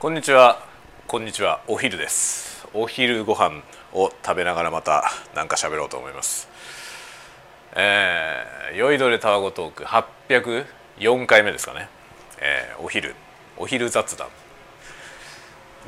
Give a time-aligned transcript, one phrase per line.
[0.00, 0.64] こんにちは。
[1.08, 1.60] こんにちは。
[1.66, 2.68] お昼です。
[2.72, 6.48] お昼ご飯を食べながらまた何か喋ろうと思います。
[7.74, 9.82] えー、酔いどれたわごトーク。
[9.82, 11.88] 804回目ですかね、
[12.40, 13.16] えー、お昼。
[13.56, 14.28] お昼雑談。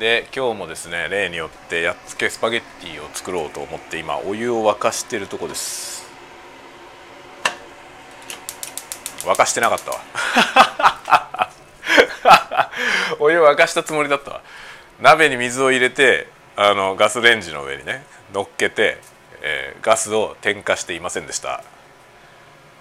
[0.01, 6.05] で今日もですね例によってやっつけスパゲッティを作ろうと思って今お湯を沸かしてるとこです。
[9.21, 11.27] 沸かしてなかったわ。
[13.19, 14.43] お湯沸かしたつもりだったわ。
[15.01, 18.99] 鍋に水を入れてあのガスレンジの上にね乗っけて、
[19.43, 21.65] えー、ガスを点火していませんでした。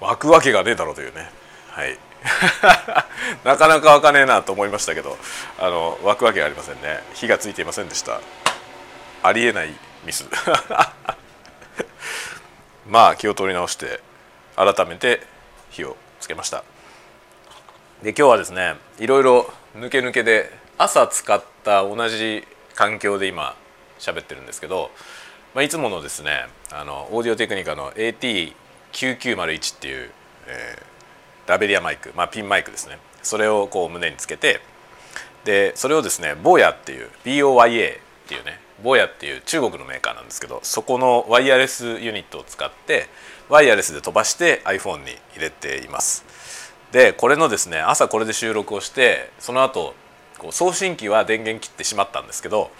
[0.01, 1.29] 沸くわけがねえだろうというね。
[1.69, 1.97] はい。
[3.45, 5.17] なかなか沸かねえなと思いましたけど
[5.57, 7.01] あの沸くわけがありませんね。
[7.13, 8.19] 火がついていませんでした。
[9.23, 9.73] ありえない
[10.03, 10.25] ミス。
[12.87, 14.01] まあ気を取り直して
[14.55, 15.21] 改めて
[15.69, 16.63] 火をつけました。
[18.01, 22.43] で今日はですねいろいろ抜け抜けで朝使った同じ
[22.75, 23.55] 環境で今
[23.99, 24.89] 喋ってるんですけど、
[25.53, 30.09] まあ、いつものですねあのオーディオテクニカの AT9901 っていう、
[30.47, 32.97] えー、ラベリアマイク、まあ、ピンマイクですね。
[33.21, 34.61] それをこう胸につけて
[35.43, 43.07] でそれをですねボーヤっていう BOYA っていうねボーヤっていう中国のメーカーなんですけどそこのワイヤレスユニットを使って
[43.49, 46.28] ワイヤレスで飛ばして iPhone に入れています。
[46.91, 49.93] でこれのですね朝これで収録をしてその後
[50.39, 52.71] こう送信機は電源切ってしまったんですけど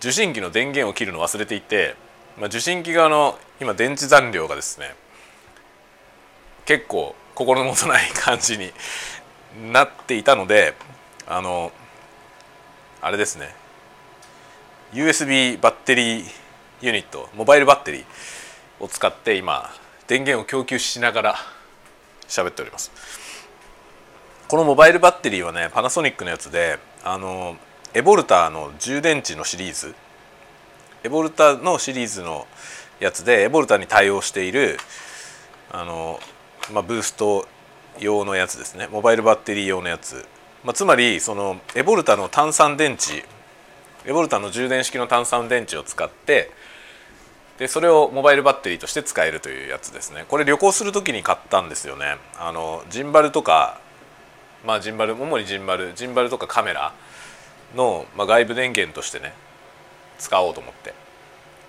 [0.00, 1.94] 受信機の電源を切るの忘れていて、
[2.36, 4.94] まあ、受信機側の今電池残量がですね
[6.66, 8.72] 結構心もとない感じに
[9.72, 10.74] なっていたので
[11.26, 11.72] あの
[13.00, 13.54] あれですね
[14.92, 16.30] USB バッテリー
[16.82, 18.04] ユニットモバイルバッテリー
[18.80, 19.74] を使って今
[20.06, 21.36] 電源を供給しながら
[22.28, 23.23] 喋っております。
[24.46, 27.56] このモバイルバッテリーはねパナソニックのやつであの
[27.94, 29.94] エボルタの充電池のシリーズ。
[31.02, 32.46] エボルタのシリーズの
[33.00, 34.78] やつでエボルタに対応している
[35.70, 36.18] あの、
[36.72, 37.46] まあ、ブースト
[37.98, 38.86] 用のやつですね。
[38.90, 40.26] モバイルバッテリー用のやつ、
[40.62, 43.24] まあ、つまりそのエボルタの単三電池
[44.06, 46.50] エボルタの充電式の単三電池を使って
[47.58, 50.26] でそれをモバイルバッテリーとして使えるというやつですね。
[50.28, 52.16] これ旅行する時に買ったんですよね。
[52.38, 53.80] あのジンバルとか
[54.64, 56.92] まあジンバル主にジンバルジンバルとかカメラ
[57.76, 59.34] の、まあ、外部電源としてね
[60.18, 60.94] 使おうと思って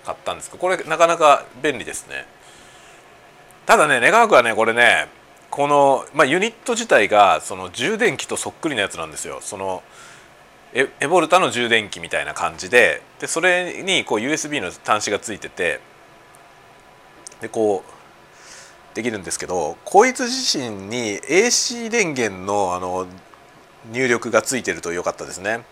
[0.05, 2.25] 買ったんですけどこれなかなか便利ですね。
[3.65, 5.07] ただね願わくはねこれね
[5.49, 9.39] この、まあ、ユニット自体がその充電器とそっくりなやつなんですよ。
[9.41, 9.83] その
[10.73, 15.79] エエボルタの充電器みたいな感じででそれにこう USB の端子がついてて
[17.39, 17.94] でこう
[18.95, 23.05] できるんですけどこいつ自身に AC 電源のあの
[23.91, 25.63] 入力がついてると良かったですね。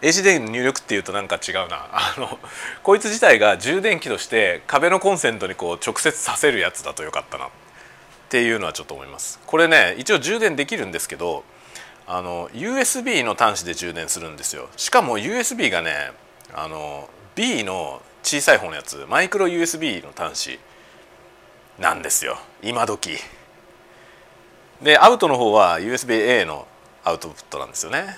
[0.00, 1.88] AC 電源の入力っていうとなんか違うな。
[1.92, 2.38] あの
[2.82, 7.46] こいつ自体が充電器として壁のコンセントにこう直接させるやつだとよかったな。
[7.46, 7.50] っ
[8.30, 9.38] ていうのはちょっと思います。
[9.44, 11.44] これね一応充電できるんですけど
[12.06, 14.68] あの USB の端子で充電するんですよ。
[14.76, 16.12] しかも USB がね
[16.54, 20.58] あの B の小さい方のやつマイクロ USB の端子
[21.82, 22.38] なんですよ。
[22.62, 23.18] 今時。
[24.80, 26.66] でアウトの方は USB-A の
[27.04, 28.16] アウトプットなんですよね。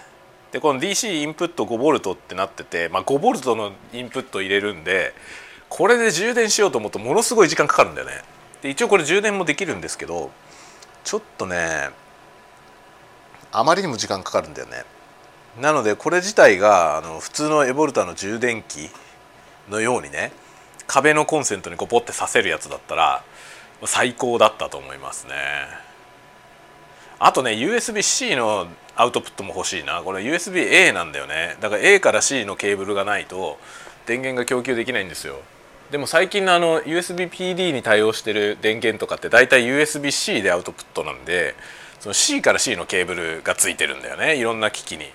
[0.52, 5.14] でこの DC インプット 5V ってなってて、まあ、5V のインプット入れるんで
[5.68, 8.22] これで充電しようと思うとものすごい時間かかるんだよね。
[8.60, 10.30] で一応これ充電もできるんですけど
[11.02, 11.88] ちょっとね
[13.50, 14.84] あまりにも時間かかるんだよね。
[15.58, 18.90] なのでこれ自体があの普通のエボルタの充電器
[19.70, 20.32] のようにね
[20.86, 23.24] 壁のコンセントにこうポッてさせるやつだったら
[23.86, 25.34] 最高だったと思いますね。
[27.18, 30.02] あとね USB-C のアウトプットも欲しいな。
[30.02, 31.56] これ USB-A なんだよね。
[31.60, 33.58] だから A から C のケーブルがないと
[34.06, 35.40] 電源が供給できないんですよ。
[35.90, 41.54] でも最近のあの USB-PD に対応してる電源とかって大体 USB-C でアウトプットなんで
[42.00, 44.36] その C から C のケーブルがついてるんだよね。
[44.36, 45.10] いろんな機器に。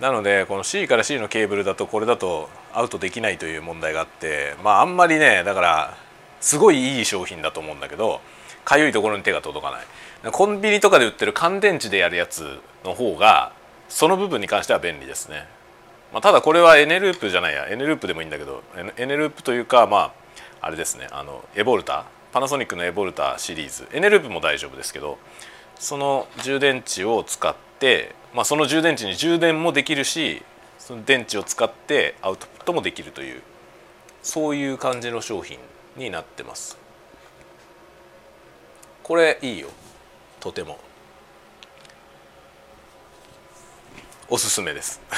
[0.00, 5.96] なのでこの C から C のケーブルだとこれだとアウトできないという問題があってまああんまりねだから
[6.40, 8.20] すごいいい商品だと思うんだけど
[8.64, 10.32] かゆいところに手が届かない。
[10.32, 13.52] コンビニとかで売ってる乾電池でやるやつの方が
[13.88, 15.46] その部分に関しては便利ですね、
[16.12, 17.68] まあ、ただこれはエネループじゃないや。
[17.68, 18.62] エネループでもいいんだけど
[18.96, 20.12] エネループというかま
[20.60, 21.06] ああれですね。
[21.12, 23.88] あのエボルタパナソニックのエボルタシリーズ。
[23.92, 25.18] エネループも大丈夫ですけど
[25.76, 30.42] その充電池を使って、まあ、その充電池に充電もできるし
[30.78, 33.40] その電池を使ってアウトプットもできるという
[34.22, 35.58] そういう感じの商品。
[35.98, 36.78] になってます。
[39.02, 39.68] これいいよ。
[40.40, 40.78] とても。
[44.30, 45.00] おすすめです。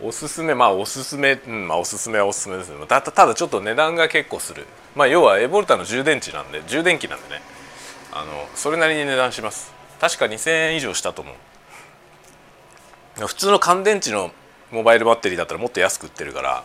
[0.00, 2.86] おすすめまあおすすめ、うんまあ、おすすめはおすすめですね。
[2.86, 4.66] たただちょっと値段が結構する。
[4.94, 7.42] まあ要はエボルタの充電池なんで充電器なんでね。
[8.12, 9.72] あのそれなりに値段します。
[10.00, 13.26] 確か2000円以上したと思う。
[13.26, 14.32] 普通の乾電池の
[14.70, 16.64] モバイルバッテリーだったらもっと安く売ってるから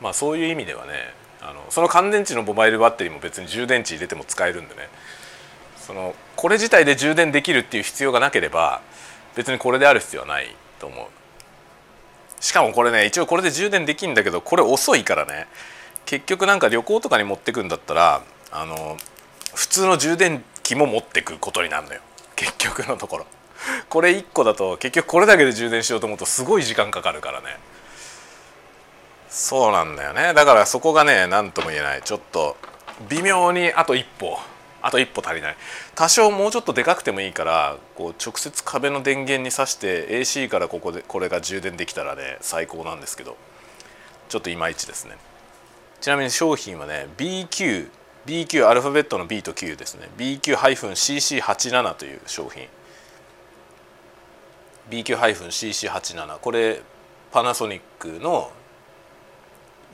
[0.00, 4.88] まあそういう意味ではねあのその乾電池のモバイルバッテリーも別に充電池入れても使えるんでね。
[5.76, 8.80] そのこれ自体で充電できるっていう必要がなければ
[9.34, 11.06] 別にこれである必要はないと思う。
[12.40, 15.48] しかもこれね一応これで充電できるんだけどこれ遅いからね。
[16.06, 18.96] 結局なんか旅行とかに持ってくんだったらあの
[19.54, 22.00] 普通の充電器も持ってくことになるのよ。
[22.36, 23.26] 結局のところ。
[23.88, 27.58] これ1個だと結局これだけで充電しようと思うとすごい時間かかるからね。
[29.32, 30.34] そうなんだよね。
[30.34, 32.02] だからそこがね何とも言えない。
[32.02, 32.58] ちょっと
[33.08, 34.38] 微妙にあと一歩。
[34.82, 35.56] あと一歩足りない。
[35.94, 43.38] 多少もうちょっとでかくてもいいからこう直接壁の電源に挿して AC からここでこれが充電できたらね最高なんですけど。
[44.28, 45.16] ちょっといまいちですね。
[46.02, 47.88] ちなみに商品はね BQ
[48.26, 50.08] BQ アルファベットの B と Q ですね。
[50.18, 52.68] BQ-CC87 という商品。
[54.90, 56.82] BQ-CC87 これ
[57.30, 58.52] パナソニックの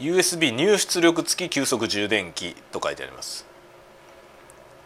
[0.01, 3.45] USB 入出力付き急速充電器と書いてあります。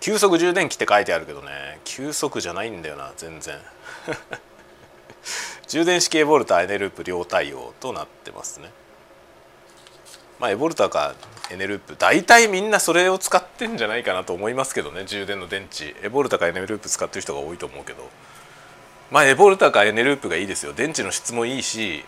[0.01, 1.81] 急速充電器って書いてあるけどね。
[1.85, 3.59] 急速じゃないんだよな全然。
[5.69, 8.71] 充電式エボルタエネループ両対応となってますね。
[10.41, 11.15] まあエボルタか
[11.51, 15.05] エネループ大体みんなそれを使ってんじゃないかなと思いますけどね。
[15.05, 15.95] 充電の電池。
[16.03, 18.09] エボルタかエネループ使ってる人が多いと思うけど。
[19.11, 20.73] まあエボルタかエネループがいいですよ。
[20.73, 22.05] 電池の質もいいし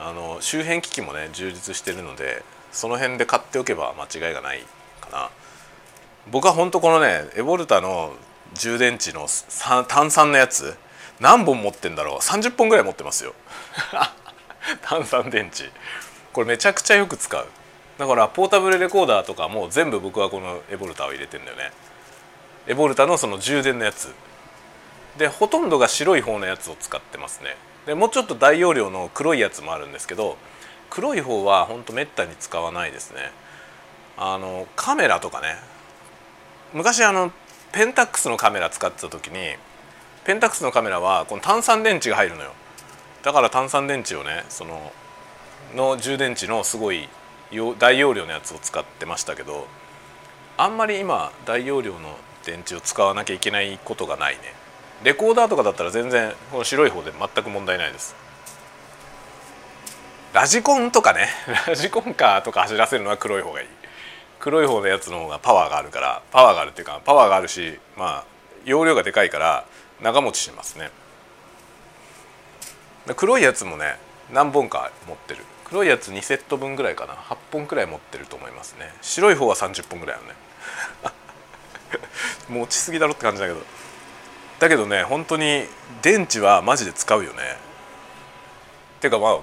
[0.00, 2.42] あの周辺機器もね充実してるので
[2.72, 4.60] その辺で買っておけば間違いがない
[5.00, 5.30] かな。
[6.30, 8.12] 僕は本当このねエボルタの
[8.54, 9.26] 充電池の
[9.88, 10.76] 炭酸のやつ
[11.20, 12.18] 何本持ってんだろう。
[12.18, 13.34] 30本ぐらい持ってますよ。
[14.82, 15.70] 炭酸電池。
[16.32, 17.46] これめちゃくちゃよく使う。
[17.98, 21.72] だからポータブルレコーダーとかも全部僕はこのエボルタを入れてんだよね。
[22.68, 24.14] エボルタのその充電のやつ。
[25.16, 27.56] でほとんどが白い方のやつを使ってますね。
[27.86, 30.36] でもうちょっと大容量の黒いやつもあるんですけど
[30.90, 33.30] 黒い方はほんとめったに使わないですね。
[34.16, 35.56] あのカメラとかね。
[36.74, 37.32] 昔あの
[37.72, 39.54] ペンタックスのカメラ使ってた時に
[40.24, 42.52] ペンタックスのカメラはこの炭酸電池が入るのよ。
[43.22, 44.92] だから炭酸電池をねその
[45.74, 47.08] の充電池のすごい
[47.78, 49.66] 大容量のやつを使ってましたけど
[50.56, 54.57] あんまり今大容量の電池を使わなきゃいけないことがないね。
[55.04, 58.14] レコーダーとかだったら全然この白い方で全く問題ないです。
[60.32, 61.28] ラジコンとかね。
[61.66, 63.68] ラジコンカーとか走らせるのは黒い方がいい。
[64.40, 68.24] 黒い方のやつの方がパワーがあるからパワーがあるっていうかパワーがあるしまあ
[68.64, 69.64] 容量がでかいから
[70.00, 70.90] 長持ちしますね。
[73.16, 73.98] 黒いやつもね
[74.30, 75.44] 何本か持ってる。
[75.64, 77.14] 黒いやつ2セット分ぐらいかな。
[77.14, 78.92] 8本くらい持ってると思いますね。
[79.02, 80.34] 白い方は30本ぐらいあるね。
[82.48, 83.77] 持ちすぎだろって感じだけど。
[84.58, 85.64] だけどね本当に
[86.02, 87.38] 電池はマジで使うよね。
[89.00, 89.38] てかまあ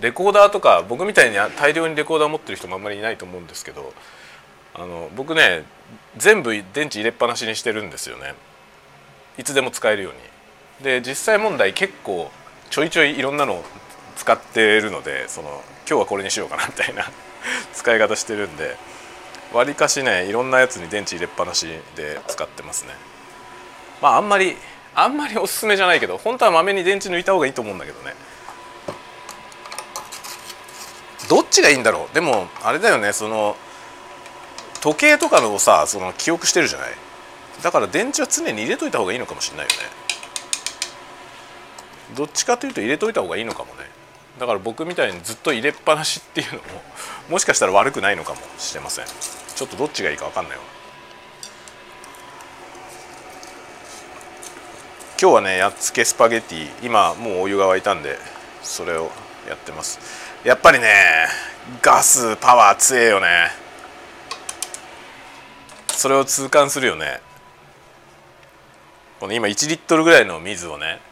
[0.00, 3.92] レコーダーとか僕みたいに大量にレコーダー持ってる人もあんまりいないと思うんですけど
[4.74, 5.64] あの僕ね
[6.16, 8.34] 全部電池入れっぱなしにしてるんですよね。
[9.38, 10.18] いつでも使えるように。
[10.84, 12.30] で実際問題結構
[12.70, 13.64] ちょいちょいいろんなのを
[14.16, 17.04] 使ってるのでその今日はこれにしようかなみたいな
[17.74, 18.76] 使い方してるんで
[19.52, 21.66] わりかしねいろんなやつに電池入れっぱなし
[21.96, 22.94] で使ってますね。
[24.00, 24.56] まああんまり
[24.94, 28.14] あんまりおすすめじゃないけど本当はまめに電池抜いた方がいいと思うんだけどね。
[31.28, 32.14] どっちがいいんだろう？
[32.14, 33.56] でもあれだよねその
[34.80, 36.90] 時計とかのをさその記憶してるじゃない？
[37.62, 39.76] だから電池は常に入れといた方がいいのかもしれないよね。
[42.16, 43.88] どっちかというと入れといた方がいいのかもね。
[44.40, 46.62] だから僕みたいにずっと入れっぱなしっていうのも
[47.28, 49.04] もしかしたら悪くないのかもしれません。
[49.54, 50.62] ちょっとどっちがいいか分かんないわ。
[55.20, 56.66] 今日はねやっつけスパゲッティ。
[56.82, 58.16] 今もうお湯が沸いたんで
[58.62, 59.10] それを
[59.46, 59.98] やってます。
[60.46, 61.26] やっぱりね
[61.82, 63.50] ガスパワー強えよね。
[65.88, 67.20] それを痛感するよね。
[69.20, 71.02] この今1リットルぐらいの水をね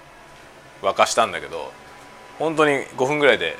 [0.80, 1.70] 沸かしたんだけど
[2.38, 3.58] 本当に5分ぐらいで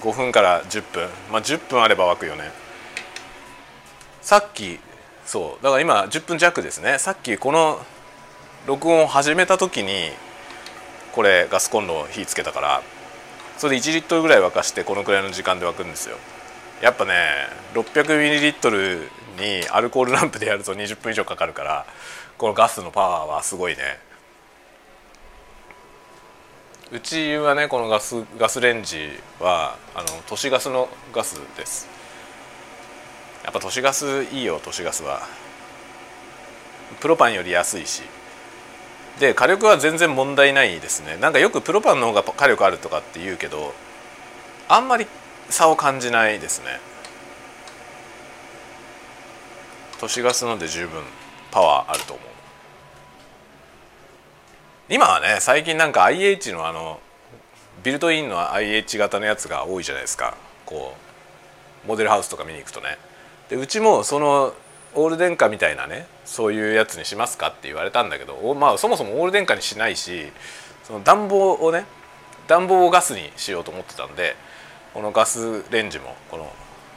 [0.00, 1.10] 5分から10分。
[1.30, 2.50] まあ10分あれば沸くよね。
[4.22, 4.80] さっき
[5.26, 5.62] そう。
[5.62, 6.98] だから今10分弱ですね。
[6.98, 7.84] さっきこの
[8.66, 10.10] 録音を始めた時に
[11.12, 12.82] これガスコンロを火つけたから
[13.56, 16.16] それで1リットルぐらい沸かしてこのくらいの時間で沸くんですよ。
[16.82, 17.14] やっぱね
[17.74, 19.08] 600ミリリットル
[19.38, 21.86] にアルコールランプでやると20分以上かかるから
[22.36, 23.98] このガスのパワーはすごいね。
[26.92, 31.88] うちはねこのガスガスレンジはあの都市ガスのガスです。
[33.44, 35.22] やっぱ都市ガスいいよ都市ガスは。
[37.00, 38.02] プロパンより安いし。
[39.20, 41.16] で火力は全然問題ないですね。
[41.16, 43.72] なんかよくプロパンの方が火力あるとかって言うけど
[44.68, 45.06] あんまり
[45.48, 46.80] 差を感じないですね。
[49.98, 51.02] 都市ガスので十分
[51.50, 52.26] パワーあると思う。
[54.88, 57.00] 今はね最近なんか IH のあの
[57.82, 60.36] ビルトインの IH 型のやつが多いじゃないですか。
[60.66, 60.94] こ
[61.84, 62.98] うモデルハウスとか見に行くとね。
[63.48, 64.52] でうちもその
[64.96, 70.32] オール電化みたいなねそういうやつにしますかって言われたんだけどまあそもそもオール電化にしないし
[70.84, 71.84] その暖房をね
[72.48, 74.36] 暖房をガスにしようと思ってたんで
[74.94, 76.50] このガスレンジもこの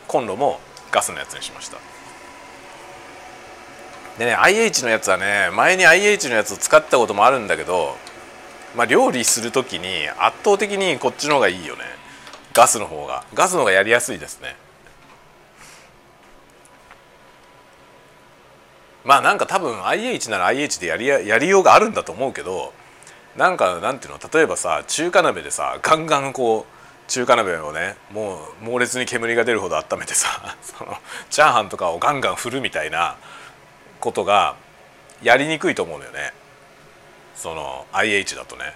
[0.08, 0.60] コンロも
[0.92, 1.78] ガスのやつにしました。
[4.18, 7.96] でね IH のやつはね前に IH のやつを使ったこともあるんだけど
[8.76, 11.84] まあ料理する時に圧倒的にこっちの方がいいよね。
[12.54, 13.24] ガスの方が。
[13.34, 14.56] ガスの方がやりやすいですね。
[19.04, 22.74] まあなんか多分 IH なら IH でやりやりようがあるんだと思うけど
[23.36, 30.98] なんかなんていうの例えばさ中華鍋でさガンガンこう中華鍋をねもう猛烈に煙が出るほど温めてさ その
[31.30, 33.18] チャーハンとかをガンガン振るみたいな
[34.00, 34.56] ことが
[35.22, 36.34] やりにくいと思うのよね。
[37.36, 38.76] その IH だとね。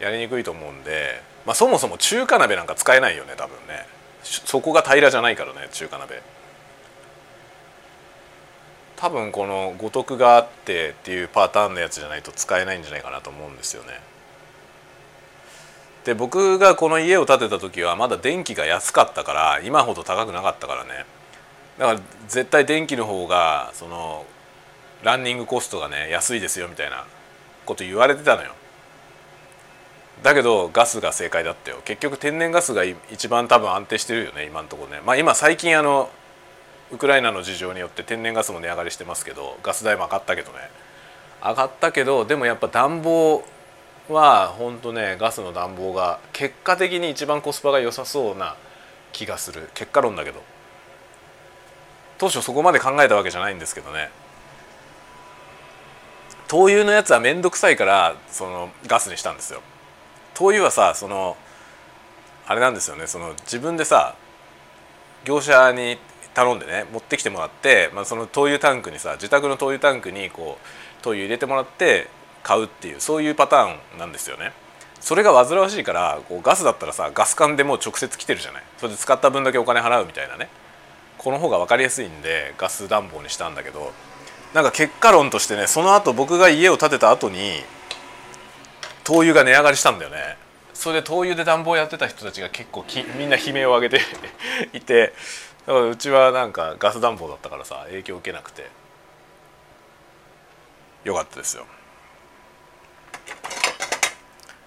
[0.00, 3.86] やりにくいと思うんで、まあ、そもそも中華鍋なんか使えないよね多分ね。
[4.22, 6.22] そこが平らじゃないからね中華鍋。
[8.98, 14.00] 多分この五徳があってっていうパターンのやつじゃないと使えないんじゃないかなと思うんですよね。
[16.04, 21.04] で僕がこの家を建てた時はまだ電気が安かったから今ほど高くなかったからね
[21.76, 24.24] だから絶対電気の方がその
[25.04, 27.04] ランニングコストがね安いですよみたいな
[27.66, 28.52] こと言われてたのよ。
[30.22, 36.10] だけどガスが正解だったよ結局天然ガスが一番多分安定してるよね今のところねまあ今最近あの
[36.90, 40.58] ウクライナの事情によって天然ガスも値上がりしてますけどガス代も上がったけどね。
[41.42, 43.44] 上がったけどでもやっぱ暖房
[44.08, 48.56] は本当ねガスの暖房が結果的に一番コスパが良さそうな
[49.12, 49.68] 気がする。
[49.74, 50.42] 結果論だけど。
[52.18, 54.10] 当初そこまで考えたわけじゃないんですけどね。
[56.48, 59.60] 灯油のやつは面倒くさいからそのガスにしたんですよ。
[60.34, 61.36] 灯油はさその
[62.46, 63.06] あれなんですよね。
[63.06, 64.16] その自分でさ
[65.24, 65.98] 業者に
[66.34, 72.08] 頼んでね持ってきてもらって、まあ、その灯油タンクにさ自宅の灯油タンクにこう灯油入れてもらって
[72.42, 74.52] 買うっていうそういうパターンなんですよね。
[75.00, 78.62] それが煩わしいからこうガスだったらさガス管でもう直接来てるじゃない。
[78.78, 80.48] それで使った分だけお金払うみたいなね。
[81.18, 83.92] この方が分かりやすいんでガス暖房にしたんだけど
[84.54, 87.62] なんか結果論としてねその後僕が家を建てた後に
[89.04, 90.36] 灯油が値上がりしたんだよね。
[90.74, 94.00] それで灯油で暖房やってた人たちが結構きみんな悲鳴を上げて
[94.72, 95.12] いて
[95.68, 98.66] だからうちはなんかガス暖房だったからさ影響受けなくて。
[101.04, 101.64] よかったですよ。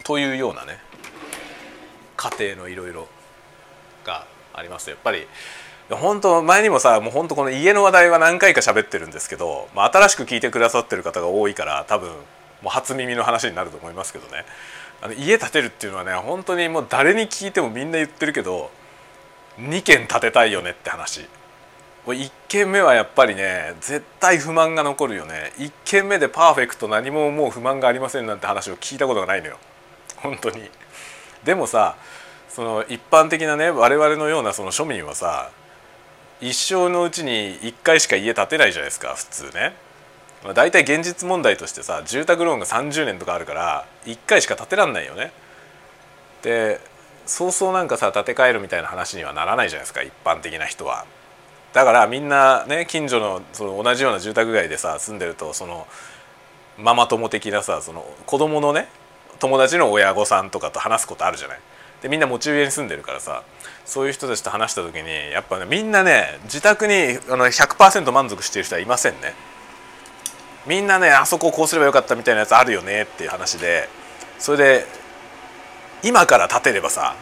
[0.03, 0.79] というようなね
[2.17, 3.07] 家庭のいろいろ
[4.03, 5.27] がありますやっぱり
[5.89, 12.15] 本当前にもさもう本当この家の話題は何回か喋ってるんですけど、まあ、新しく聞いてくださってる方が多いから多分も
[12.65, 14.45] う初耳の話になると思いますけどね。
[15.03, 18.71] あの家建てるっていうのはね本当にもう誰に聞いてもみんな言ってるけど
[19.59, 21.27] 2軒建てたいよねって話
[22.05, 29.57] これ1軒目はやっぱりね絶対不満が残るよね1軒目でパーフェクト何ももう不満がありませんなんて話を聞いたことがないのよ
[30.17, 30.61] 本当に
[31.43, 31.95] でもさ
[32.49, 35.51] その一般的なね我々のようなその庶民はさ
[36.41, 39.73] 一生のうちに1回しか家建てないじゃないですか普通ね。
[40.43, 45.31] まあ、大体現実問題としてさ住宅ローンが30年とかあるから1回しか建てらんないよね。
[46.41, 46.81] で
[47.25, 51.05] そうそうなんかさ建て替えるみたいな話にはならないじゃないですか一般的な人は。
[51.73, 55.87] だからみんなね近所のその同じような住宅街でさ住んでるとその
[56.77, 58.89] ママ友的なさその子供のね
[59.39, 61.59] 友達の親御さんとかと話すことあるじゃない。
[62.01, 63.43] でみんな持ち家に住んでるからさ
[63.85, 69.33] そういう人たちと話した時にやっぱねみんなね自宅にあの100%満足している人はいませんね。
[70.65, 73.89] みんなねあそここうすればよかったみたいなやつあるよねっていう話で
[74.37, 75.00] それで
[76.03, 77.15] 今から建てればさ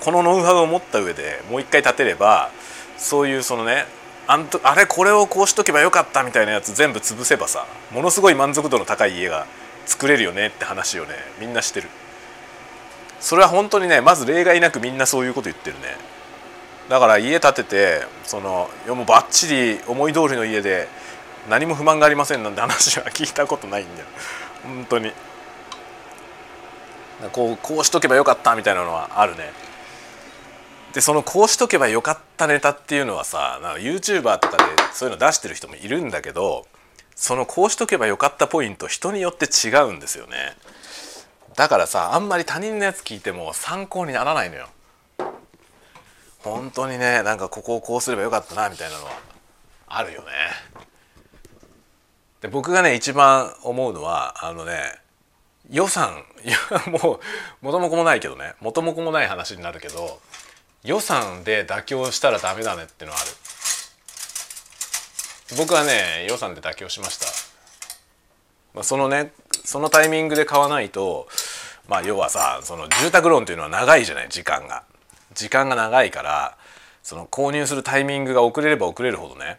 [0.00, 2.50] このノウハウを持った上でもう一回建てれば
[2.96, 3.84] そういうそのね
[4.26, 9.46] あんとあれこれをこうしとけばよかったみたいなやつ全部潰せばさものすごい満足度の高い家が
[9.86, 11.10] 作れるよねって話をね
[11.40, 11.88] みんなしてる。
[13.20, 15.96] それは本当にねまず例外なくみんなそういうこと言ってるね。
[16.88, 20.88] だから家建ててそのもうバッチリ思い通りの家で
[21.48, 24.06] 何も不満がありませんなんて話は聞いたことないんだよ。
[24.64, 25.12] 本当に。
[27.30, 29.52] こうこうしとけばよかったみたいなのはあるね。
[30.92, 36.66] でそのこうしとけばよかったネタっていうのはさなんか YouTuber とかでそういうの出してる人もいるんだけど
[37.14, 40.56] そのこうしとけばよかったポイント人によって違うんですよね。
[41.56, 44.68] だからさあんまり他人のやつ聞いても参考にならないのよ。
[46.40, 49.12] 本当にねなんかここをこうすればよかったなみたいなのは
[49.86, 50.28] あるよね。
[52.40, 55.01] で僕がね一番思うのはあのね
[55.72, 56.24] 予算。
[56.44, 56.56] いや
[57.02, 57.20] もう
[57.62, 58.54] 元も子もないけどね。
[58.60, 60.20] 元も子もない話になるけど
[60.84, 63.22] 予算で妥協したらダメだねってのある。
[65.56, 67.26] 僕はね予算で妥協しました、
[68.74, 69.32] まあ、そのね
[69.64, 71.28] そのタイミングで買わないと
[71.88, 74.84] まあ要はさその住宅ローンっていうのは長いじゃない時間が。
[75.34, 76.58] 時間が長いから
[77.02, 79.58] その購入するタイミングが遅れれば遅れるほどね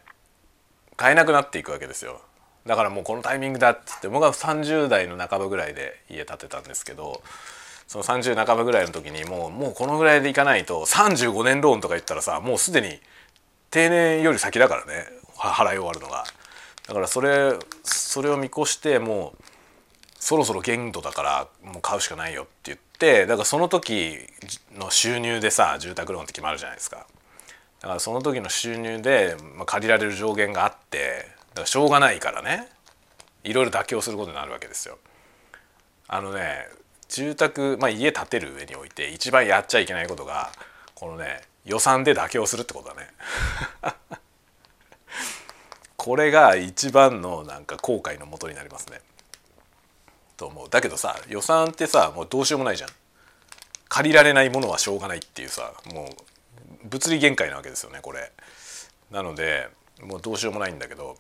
[0.96, 2.22] 買えなくなっていくわけですよ。
[2.66, 7.22] だからもうこのタイミングだっつって僕は30代の半ばぐらいで家建てたんですけど
[7.88, 13.00] その30半ばぐらいの時にもうもうこのぐらいでいかないと35年ローンとか言ったらさもうすでに
[13.70, 15.06] 定年より先だからね
[15.36, 16.24] 払い終わるのが。
[16.88, 17.54] だからそれ
[17.84, 19.44] それを見越してもう
[20.20, 24.18] そろそろ限度だからもう買うしかないよって言ってだからその時
[24.78, 27.06] の収入でさ住宅ローンって決まるじゃないですか。
[27.82, 32.68] だからその時の収入で、まあ、借りられる上限があってからしょうがないからね
[33.44, 34.98] いろいろ妥協することになるわけですよ。
[36.08, 36.68] あのね
[37.10, 40.52] 住宅、まあ、家建てる上において一番やっちゃいけないことが
[40.96, 43.10] このね予算で妥協するってことだね。
[45.98, 49.02] これが一番のなんか後悔のもとになりますね。
[50.36, 52.90] と思うだけどさ予算ってさもうどうしようもないじゃん。
[53.90, 58.32] 借りられないものはしょうがないっていうさもう物理限界なわけですよねこれ。
[59.12, 59.70] なので
[60.02, 61.18] もうどうしようもないんだけど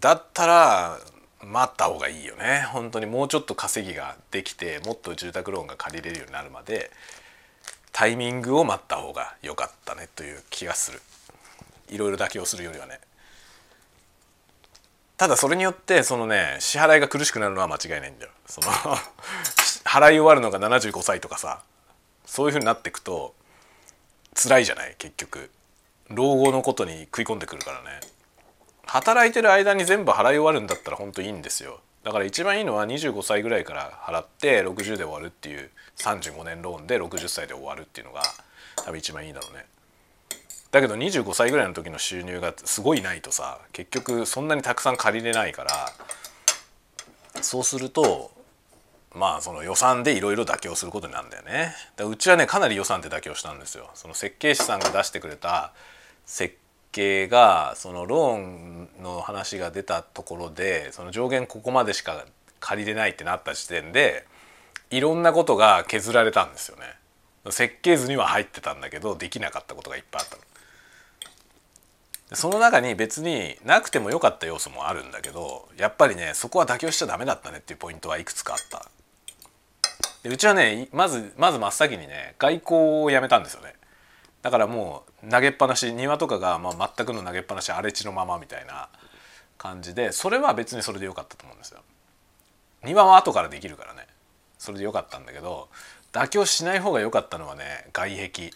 [0.00, 0.98] だったら
[1.44, 2.66] 待った方がいいよね。
[2.72, 6.90] 本当にもうちょっと稼ぎができてもっと住宅ローンが借りれるようになるまで
[7.92, 11.00] タイミングを待った方が良かったねという気がする。
[11.88, 13.00] いろいろ妥協するよりはね。
[15.16, 18.30] ただそれによってそのね支払いが苦しくなるのは間違いないんだよ。
[18.46, 18.68] その
[19.84, 21.62] 払い終わるのが75歳とかさ
[22.24, 23.34] そういうふうになっていくと
[24.34, 25.50] 辛いじゃない結局。
[26.08, 28.00] 老後のことに食い込んでくるからね。
[28.92, 31.80] 働いてる間に全部払い終わるんだったら本当いいんですよ。
[32.04, 38.20] だから一番いいのは25歳ぐらいから払って60で終わるっていう35年ローンで60歳で終わるっていうのが
[38.84, 39.64] 多分一番いいだろうね。
[40.72, 45.70] だけど25歳ぐらいの時の収入がすごいないとさ結局そんなにたくさん借りれないから
[47.40, 48.30] そうすると
[49.14, 51.74] まあその予算でいろいろ妥協することになるんだよね。
[51.96, 53.88] だうちはねかなり予算で妥協したんですよ。
[53.94, 55.72] その設計士さんが出してくれた
[56.26, 56.54] 設
[56.92, 62.24] 計がそのローンの話が出たところでその上限ここまでしか
[62.60, 64.26] 借りれないってなった時点で
[64.90, 66.84] いろんなことが削られたんですよね。
[67.50, 70.28] 設計図には入ってたんだけどできなかったことがいっぱいあっ
[72.30, 78.88] たその中に別になくてもよかった要素もあるんだけどやっぱりねそこは妥協しちゃダメだったねっていうポイントはいくつかあった。
[80.22, 83.74] でうちはねまずまず真っ先にね外交をやめたんですよね。
[84.40, 88.88] だからもう投げっぱなし庭とかがまあ全くの投げっぱなし荒れ地のままみたいな
[89.56, 91.80] 感じでそれは別にそれでよかったと思うんですよ。
[92.84, 94.06] 庭は後からできるからね。
[94.58, 95.68] それでよかったんだけど
[96.12, 98.50] 妥協しない方が良かったのはね外壁。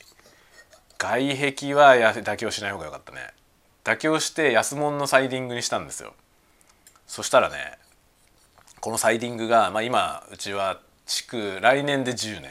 [0.98, 3.32] 外壁はや妥協しない方が良かったね。
[3.84, 6.14] 妥協して安物のサイディングにしたんですよ。
[7.06, 7.78] そしたらね
[8.80, 12.50] このサイディングが、まあ、今うちは築来年で10年。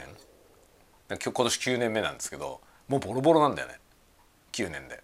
[1.08, 3.78] 今日今年9年目なんですけどもうボロボロなんだよね。
[4.64, 5.02] 9年で。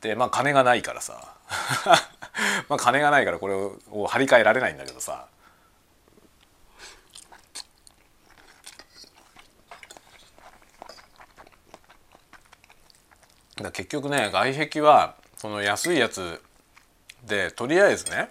[0.00, 1.34] でまあ金がないからさ。
[2.68, 5.28] まあ金がないからこれを張り替えられないんだけどさ。
[13.62, 16.42] だ結局ね外壁はその安いやつ
[17.24, 18.28] でとりあえずね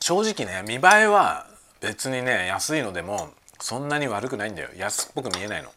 [0.00, 1.46] 正直ね見栄えは
[1.80, 4.68] 別にね安いのでもそんなに悪くないんだよ。
[4.76, 5.70] 安っぽく見えないの。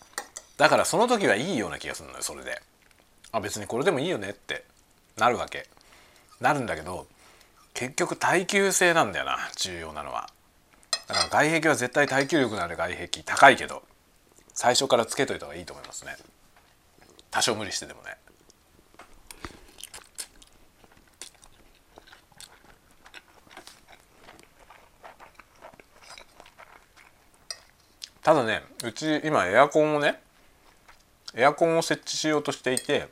[0.60, 2.62] だからその時はいいような気がするのよそれで。
[3.32, 4.66] あ別にこれでもいいよねって。
[5.18, 5.70] なるわけ。
[6.42, 7.08] なるんだけど
[7.74, 10.30] 結局耐久性なんだよな重要なのは。
[11.08, 13.84] だから外壁は絶対耐久力のある外壁高いけど
[14.54, 16.18] 最初からつけといた方がいいと思いますね。
[17.32, 18.18] 多少無理してでもね。
[28.22, 30.20] ただねうち今エアコンをね
[31.40, 33.08] エアコンを設置しようとしていて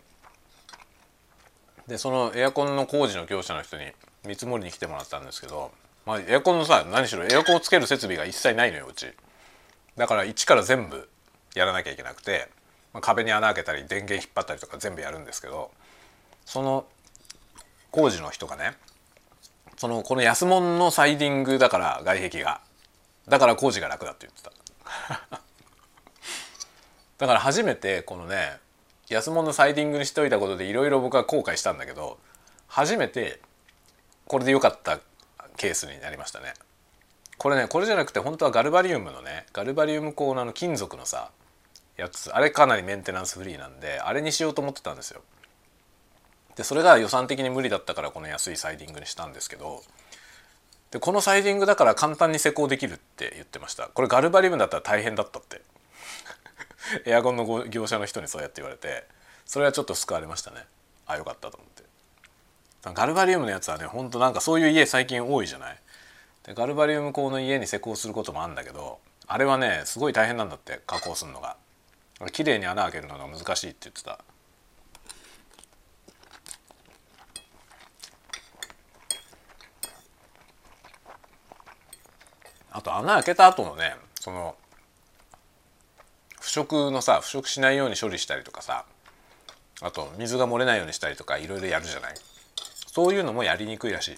[1.88, 3.86] でそのエアコンの工事の業者の人に
[4.26, 5.72] 見積もりに来てもらったんですけど
[6.06, 9.08] まあエアコンのさ何しろエアコンをつける設備が一切ないのようち。
[9.96, 11.10] だから一から全部
[11.56, 12.50] やらなきゃいけなくて、
[12.94, 15.72] まあ、壁に穴開けたり電源引っ張ったりとか全部やるんですけど
[16.46, 16.86] その
[17.90, 18.74] 工事の人がね
[19.76, 22.62] そのこの安物のサイディングだから外壁が。
[23.28, 25.42] だから工事が楽だって言ってた。
[27.18, 28.58] だから初めてこのね
[29.10, 32.18] 安物のサイディングにしといたことでいろいろ僕は後悔したんだけど
[32.68, 33.40] 初めて
[34.26, 35.00] これで良かった
[35.56, 36.54] ケースになりましたね。
[37.38, 41.30] これねこれじゃなくて本当はガルバリウムのねガルバリウム鋼のあの金属のさ
[41.96, 45.22] やつあれかなりメンテナンスフリーなんであれにしようと思ってたんですよ。
[46.56, 49.84] でそれが予算的に無理だったからこの安いサイディングにしたんですけど
[50.90, 53.88] でこのサイディングだから簡単に施工できるって言ってました。
[53.88, 55.62] これガルバリウムだったら大変だったって。
[57.06, 59.06] エアコンの業者の人にそうやって言われて
[59.46, 60.66] それはちょっと救われましたね。
[61.06, 61.84] あよかったと思って。
[62.94, 65.80] ガルバリウムのやつはねほんとなんかそういう家最近多いじゃない？
[66.44, 71.58] でガルバリウム鋼の家に施工することもあるんだけどあれはねすごい大変なんだって加工するのが。
[72.32, 74.20] 綺麗に穴開けるのが難しいって言ってた。
[82.72, 84.56] あと穴開けた後のねその
[86.48, 88.86] 腐食のさ腐食しないように処理したりとかさ
[89.82, 92.14] あと水が漏れないようにしたりとかいろいろやるじゃない？
[92.88, 94.16] そういうのもやりにくいらしい。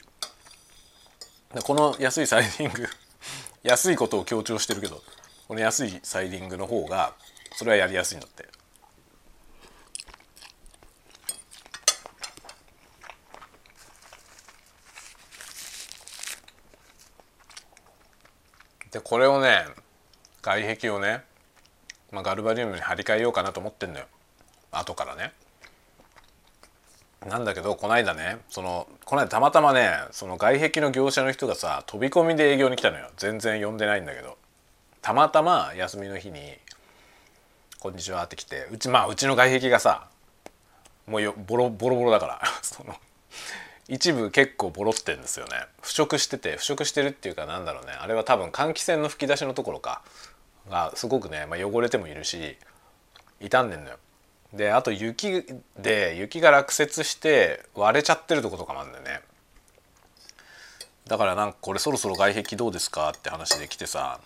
[1.55, 2.87] でこの安いサイディング
[3.63, 5.01] 安いことを強調してるけど
[5.47, 7.15] この安いサイディングの方が
[7.55, 8.47] それはやりやすいんだって。
[18.91, 19.65] でこれをね
[20.43, 21.23] 外壁をね、
[22.11, 24.05] まあ、ガルバリウムに張り替えようかなと思ってんのよ。
[24.71, 25.33] 後からね。
[27.27, 33.09] なんだけどこの間ねそのこの間たまたまねその外壁の業者の人がさ飛び込みで営業に来たのよ。
[33.17, 34.37] 全然呼んでないんだけど。
[35.01, 36.57] たまたま休みの日に
[37.79, 40.07] 「こんにちは」って来てうちまあうちの外壁がさ
[41.07, 42.41] もうよボロボロボロだから。
[42.61, 42.95] その
[43.87, 45.65] 一部結構ボロってんですよね。
[45.81, 47.93] 腐食してて腐食してるっていうかなんだろうね。
[47.93, 50.03] あれは多分換気扇の吹き出しのところか。
[50.69, 52.57] がすごくね、まあ、汚れてもいるし
[53.41, 53.97] 傷んでんのよ。
[54.53, 55.45] であと雪
[55.77, 59.21] で雪が落雪して割れちゃってるとことかもあるんだよね。
[61.07, 63.09] だからなんかこれそろそろ外壁どうですか？
[63.15, 64.19] って話で来てさ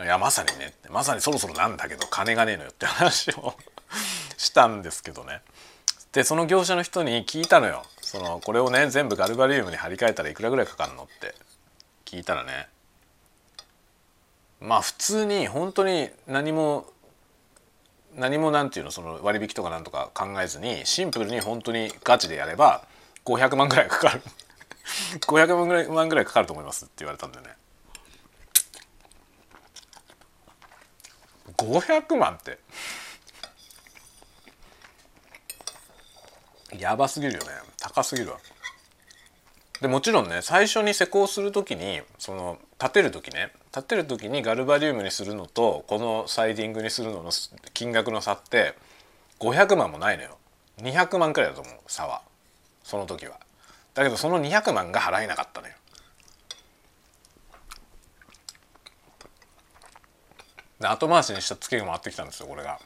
[0.00, 3.54] いやまさにねまさにそろそろなんだけど金がねえのよって 話を
[4.36, 5.42] したんですけどね。
[6.12, 7.84] でその業者の人に聞いたのよ。
[8.00, 11.34] そのこれをね全部ガルバリウムに張り替えたらいくらぐらいかかるのって
[12.06, 12.68] 聞いたらね
[14.60, 16.86] まあ普通に本当に何も
[18.16, 22.84] 何もなんていうのその割引とかなんとか考えずにシンプルに本当にガチでやれば
[23.24, 24.22] 500万ぐらいかかる。
[25.20, 27.56] 500万ぐらい万ぐらいかかると思いますって言われたんだよね。
[31.56, 32.58] 500万って。
[36.76, 37.46] やばすぎるよね。
[37.78, 38.38] 高すぎるわ。
[39.80, 47.30] でもちろんね最初に施工する時にその建てる時ね建てる時にガルバリウムにするのとこのサイディングにするのの
[47.74, 48.74] 金額の差って
[49.40, 50.38] 500万もないのよ。
[50.80, 52.22] 200万くらいだと思う差は。
[52.84, 53.38] その時は。
[53.94, 55.74] だけどその200万が払えなかったのよ。
[60.80, 62.78] で後回しにしたツケが回ってきたんですよこれが。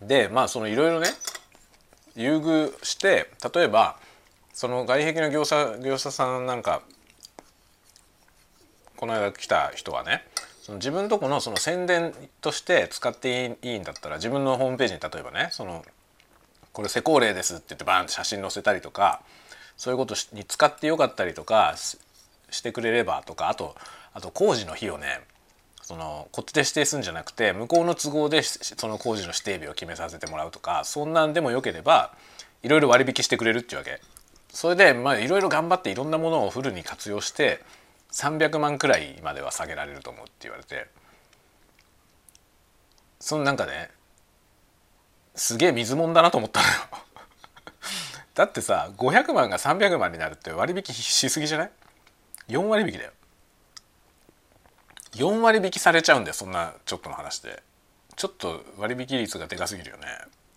[0.00, 1.08] でまあそのいろいろね
[2.14, 3.98] 優遇して例えば
[4.64, 6.80] その外壁の業者業者さんなんか
[8.96, 10.24] この間来た人はね
[10.62, 15.84] その自分とこのその宣伝として使っていいんだったら自分のホームページに例えばねその
[16.72, 19.20] これ施工例ですって言ってバーンって写真載せたりとか
[19.76, 21.74] そういうことに使ってよかったりとか
[22.50, 23.76] してくれればとかあと
[24.14, 25.20] あと工事の日をね
[25.82, 32.14] そのこっちで指定するんじゃなくて向こうの都合でその工事の指定日を決めさせてもらうとかそんなんでもよければ
[32.62, 34.00] いろいろ割引してくれるっていうわけ。
[34.54, 37.60] それでまあいろいろ頑張っていろんなものをフルに活用して
[38.12, 40.86] 300万くらいまでは下げられると思うって言われて。
[43.18, 43.90] そのなんかね
[45.34, 46.72] すげえ水もんだなと思ったのよ。
[48.34, 51.70] だってさ500万が300万になるって割引しすぎじゃない
[52.48, 53.12] ?4 割引だよ。
[55.14, 57.62] 4割引されちゃうんだよそんなちょっとの話で。
[58.14, 60.06] ちょっと割引率がでかすぎるよね。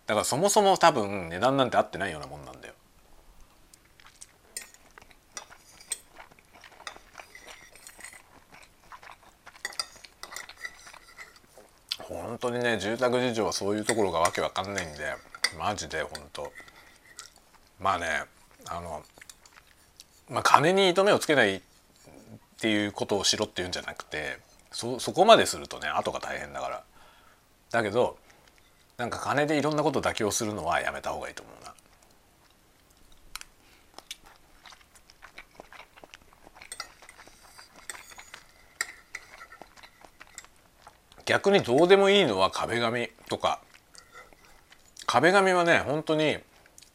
[0.05, 2.75] だからそもそも多分値段なんて合ってないようなもんなんだよ。
[12.07, 15.13] 本当にね住宅事情はそういうところがわけわかんないんで
[15.59, 16.51] マジで本当。
[17.79, 18.23] まあね
[18.67, 19.03] あの
[20.29, 21.61] まあ金に糸目をつけないっ
[22.59, 24.37] ていうことをしろっていうんじゃなくて
[24.71, 26.83] そそこまでするとね後が大変だから。
[27.71, 28.17] だけど
[28.97, 31.73] なんか金でいろんなこと妥協するのはやめた方がいいと思うな。
[41.27, 43.59] 逆にどうでもいいのは壁紙とか。
[45.05, 46.37] 壁紙はね本当に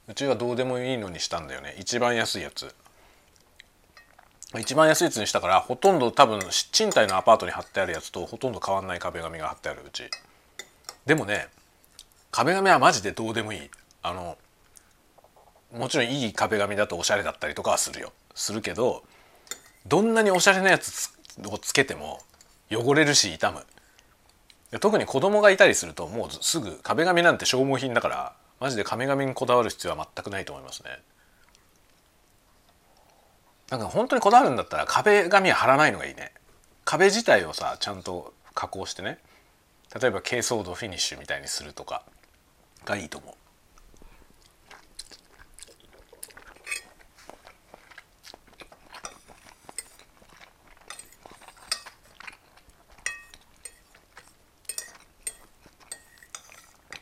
[0.08, 1.76] うちはどうでもいいのにしたんだよね。
[1.78, 2.74] 一番安いやつ。
[4.58, 6.40] 一番安いやつにしたからほとんど多分
[6.72, 10.04] 賃貸のアパートに貼ってあるやつとほとんど変わんない壁紙が貼ってあるうち。
[11.04, 11.48] でもね
[12.30, 13.70] 壁紙はマジでどうでもいい。
[14.02, 14.38] あの
[15.74, 18.14] もちろんいい壁紙だとおしゃれだったりとかはするよ。
[18.34, 19.04] するけど
[19.86, 21.10] どんなにおしゃれなやつ
[21.46, 22.20] をつけても
[22.70, 23.66] 汚れるし傷む。
[24.80, 30.90] 特に子供がいたりするともうすぐ壁紙なんて消耗品だからマジで壁紙にこだわる必要は全くないと思いますね。
[33.70, 36.32] なんか本当にこだわるんだったら壁紙は貼らないのがいいね。
[36.84, 39.18] 壁自体をさちゃんと加工してね。
[39.98, 42.02] 例えば珪藻土フィニッシュみたいにするとか
[42.84, 43.34] がいいと思う。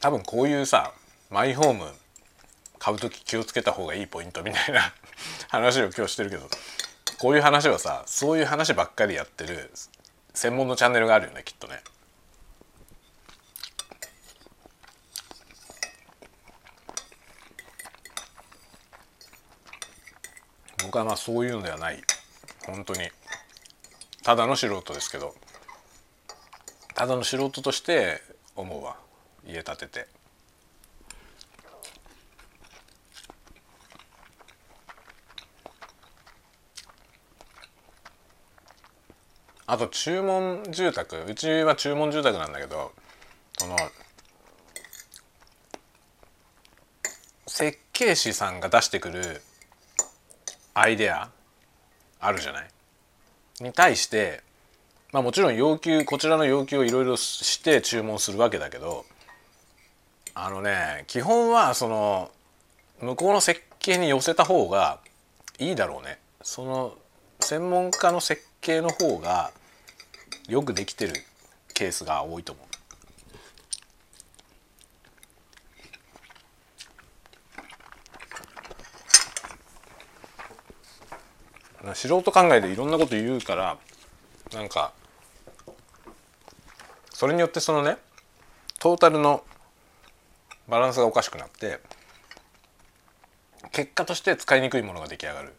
[0.01, 0.93] 多分こういうさ
[1.31, 1.87] マイホーム
[2.79, 4.95] 買う時気をつけた方がいいポイントみたいな
[5.49, 6.49] 話を今日してるけど
[7.19, 9.71] こういう話はさそういう話ばっかりやってる
[10.35, 11.83] 専門のチャンネルがあるよねきっとね。
[20.83, 22.03] 僕はまあそういうのではない。
[22.67, 23.11] 本当に。
[24.25, 25.37] ただの素人ですけど。
[26.95, 28.23] ただの素人として
[28.57, 28.97] 思うわ。
[29.47, 30.09] 家建てて。
[39.67, 42.91] あと注文住宅うちは注文住宅なんだけど
[43.57, 43.77] その
[47.47, 49.43] 設計士さんが出してくる
[50.75, 51.31] アイデア
[52.19, 52.69] あるじゃない？
[53.61, 54.43] に対して
[55.13, 59.05] まあもちろん要求こちらの要求をいろいろして注文するわけだけど
[60.35, 62.31] あのね基本はその
[63.01, 65.01] 向こうの設計に寄せた方が
[65.59, 66.95] いいだろうねその
[67.41, 69.51] 専門家の設計の方が
[70.49, 71.15] よくできてる
[71.75, 72.71] ケースが多いと思う。
[81.95, 83.79] 素人考えでいろんなこと言うから
[84.53, 84.93] なんか
[87.13, 87.97] それによってそのね
[88.79, 89.45] トータルの
[90.71, 91.81] バランスがおかしくなって
[93.73, 95.53] 結果として使いにくいものが出来上がる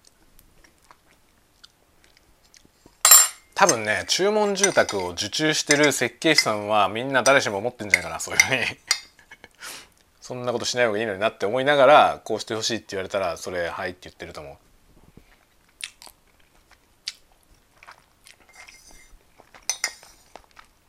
[3.53, 8.61] 多分ね注文住宅を受注してる設計士さんはみんな誰しも思ってんじゃないかなそういうふうに
[10.19, 14.57] そんなことしない方がいいのになって思いながらこうしてほしいって言われたらそれはいって言ってると思う。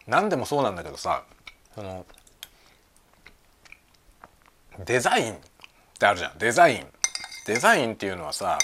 [0.07, 1.25] 何でもそうなんだけどさ
[1.75, 2.07] その
[4.79, 5.37] デザインっ
[5.99, 6.39] てあるじゃん。
[6.39, 6.87] デザイン。
[7.47, 8.59] デザインっていうのはさ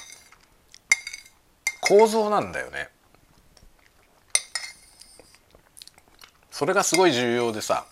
[1.80, 2.88] 構造なんだよね。
[6.50, 7.86] それがすごい重要でさ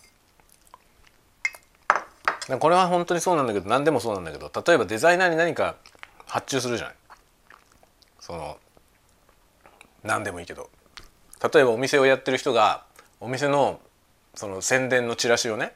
[2.59, 5.77] これは本当にそうなんだけど何でもそうなんだけど例えばデザイナーに何か
[6.27, 6.97] 発注するじゃない
[8.19, 8.57] その
[10.03, 10.69] 何でもいいけど。
[11.53, 12.85] 例えばお店をやってる人が
[13.21, 13.81] お店の
[14.35, 15.75] その宣伝のチラシをね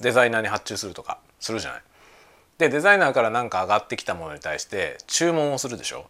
[0.00, 1.18] デザイナーに発注するとか。
[1.42, 1.82] するじゃない。
[2.58, 6.06] でデザイナーから何か上がってきたものに対して注文をするでしょ。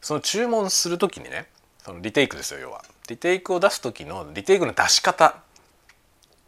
[0.00, 1.46] その注文する時にね
[1.84, 2.82] そのリテイクですよ要は。
[3.08, 5.34] リテイクを出す時のリテイクの出し方っ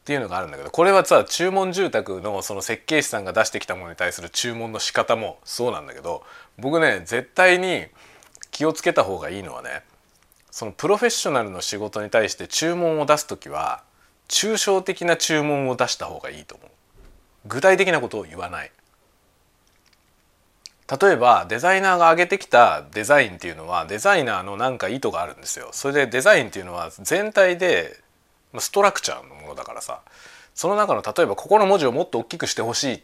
[0.04, 6.24] ていうのがあるんだけどこれはさ注文住宅のその設計士さんが出してきたものに対する注文の仕方もそうなんだけど
[6.59, 7.87] 僕ね絶対に
[8.50, 9.83] 気をつけた方がいいのはね
[10.50, 13.83] そのプロフェッショナルの仕事に対して注文を出す時は
[14.28, 16.68] 抽象的な注文を出した方がいいと思う
[17.46, 18.70] 具体的なことを言わない。
[21.00, 25.70] 例えばデザイナーが上げてきたデザインっていうのはデザイナーのなんか意図があるんですよ。
[25.72, 27.98] それでデザインっていうのは全体で
[28.59, 30.00] ストラクチャーのものだからさ。
[30.54, 33.00] その中の例えばここの文字をもっと大きくしてほしいっ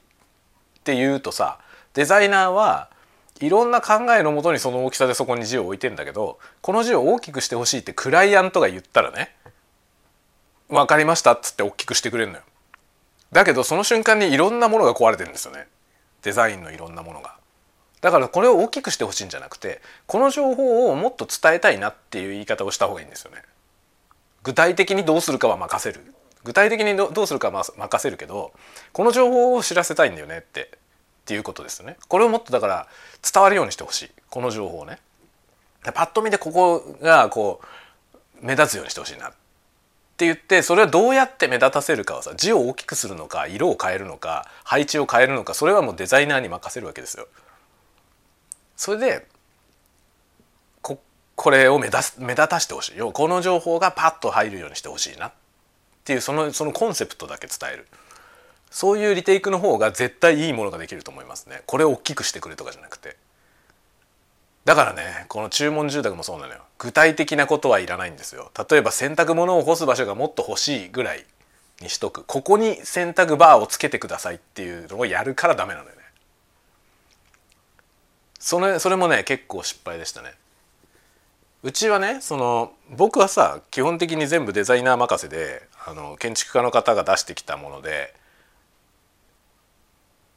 [0.85, 1.59] ていうとさ
[1.95, 2.89] デザイナーは
[3.41, 9.35] いろんな考えのもとにその大きさでそこに字を置いてんだけどこの字を大きくしてほしいってクライアントが言ったらね
[10.69, 12.45] 分かりましたっつって大きくしてくれるのよ。
[13.33, 15.67] だけどその瞬間にいろんなものが壊れてるんですよね
[16.23, 17.37] デザインのいろんなものが。
[18.01, 23.43] だからこれを大きくしてほしいんじゃなくてこの情報をもっと伝えたいなっていう言い方をした方がいいんですよね。
[24.43, 26.15] 具体的にどうするかは任せる
[26.45, 28.53] 具体的にどうするかは任せるけど
[28.93, 30.67] この情報を知らせたいんだよねってっ
[31.27, 31.97] ていうことですよね。
[32.09, 32.87] これをもっとだから
[33.23, 34.99] 伝わるようにしてほしいこの情報をね。
[35.83, 37.61] パッと見でここがこ
[38.43, 39.33] う目立つようにしてほしいなっ
[40.21, 47.27] って言ってそれはどうやって目立たせるかはさ字を大きくするのか色を変えるのか配置を変えるのかそれはもうデザイナーに任せるわけですよ。
[48.77, 49.27] それで
[50.83, 51.01] こ
[51.37, 52.97] これを目立目立たしてほしい。
[52.97, 55.29] 要この情報がパッと入るようにしてほしいな。
[55.29, 55.33] っ
[56.05, 57.87] ていうそのそのコンセプトだけ伝える。
[58.71, 61.63] そういうリテイクの方が絶対いいものができると思いますね。
[61.65, 63.17] これを大きくしてくれとかじゃなくて。
[64.65, 66.61] だからねこの注文住宅もそうなのよ。
[66.79, 68.51] 具体的なことはいらないんですよ。
[68.71, 71.25] 例えば洗濯物を干す場所がもっと欲しいぐらい
[71.81, 72.25] にしとく。
[72.25, 76.03] ここに洗濯バーをつけてくださいっていうのをやるからダメなのよね。
[78.39, 80.33] それそれもね結構失敗でしたね。
[81.63, 88.15] うちはねその僕はさ基本的に全部デザイナー任せであの建築家の方が出してきたもので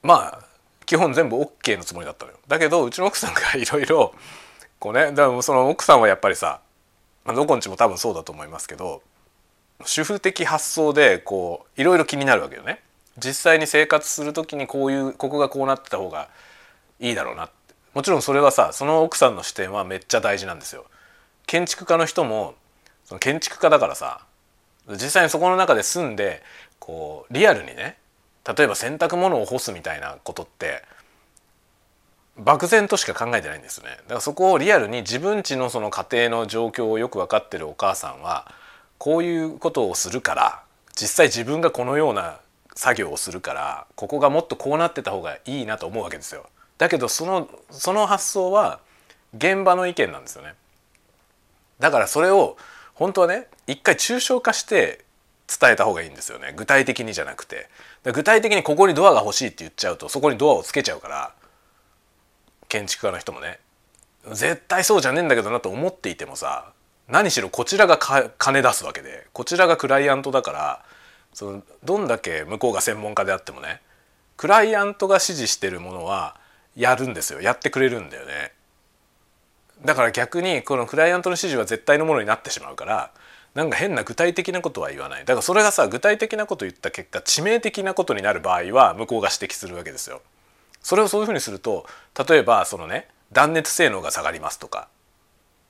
[0.02, 0.53] まあ
[0.86, 2.38] 基本全部 OK のつもりだったのよ。
[2.48, 4.14] だけどうちの奥さんがいろいろ
[4.80, 6.62] こうねだからその奥さんはやっぱりさ
[7.26, 9.02] どこんちも多分そうだと思いますけど
[9.86, 12.82] 主婦的発想でこういろいろ気になるわけよね。
[13.18, 16.30] 実際に生活する時にこういうここがこうなってた方が
[17.00, 17.54] いいだろうなって。
[17.94, 20.86] もちろんそれはさその奥さんの視点はめっちゃ大事なんですよ。
[21.46, 22.56] 建築家の人も
[23.06, 24.22] その建築家だからさ
[24.90, 26.42] 実際にそこの中で住んで
[26.80, 27.98] こうリアルにね
[28.48, 30.84] 例えば洗濯物を干すみたいなことって
[32.38, 38.52] 漠然としか考えてないんですねだからそこをリアルに自分ちのその家庭の状況をよく分かってるお母さんは
[38.98, 40.64] こういうことをするから
[40.96, 42.40] 実際自分がこのような
[42.76, 46.48] 作業をするからここがもっとこうなってた方がいいなと思うわけですよ。
[46.78, 48.80] だけどそのその発想は
[49.36, 50.54] 現場の意見なんですよね
[51.80, 52.58] だからそれを
[52.94, 55.04] 本当はね一回抽象化して
[55.48, 56.54] 伝えた方がいいんですよね。
[56.56, 57.70] 具体的にじゃなくて。
[58.12, 61.34] 具体的にここにドアが欲しいって言っちゃうとそこにドアをつけちゃうから
[62.68, 63.60] 建築家の人もね
[64.32, 66.74] 絶対そうじゃねえんだけどなと思っていてもさ
[67.08, 70.86] 何しろこちらが金出すわけでこちらがクライアントだから
[71.34, 73.82] そのどんだけ向こうが専門家であってもね
[74.36, 76.36] クライアントが指示してるものは
[76.76, 77.40] やるんですよ。
[77.40, 78.52] やってくれるんだよね。
[79.86, 83.12] だから逆にこのクライアントの指示は絶対のものになってしまうから
[83.56, 90.22] なんか変な具体的なことは言わないだからそれがさ具体的なこと言った結果致命的なことになる場合は向こうが指摘するわけですよ。
[90.82, 91.86] それをそういうふうにすると
[92.28, 94.88] 例えばそのね断熱性能が下がりますとか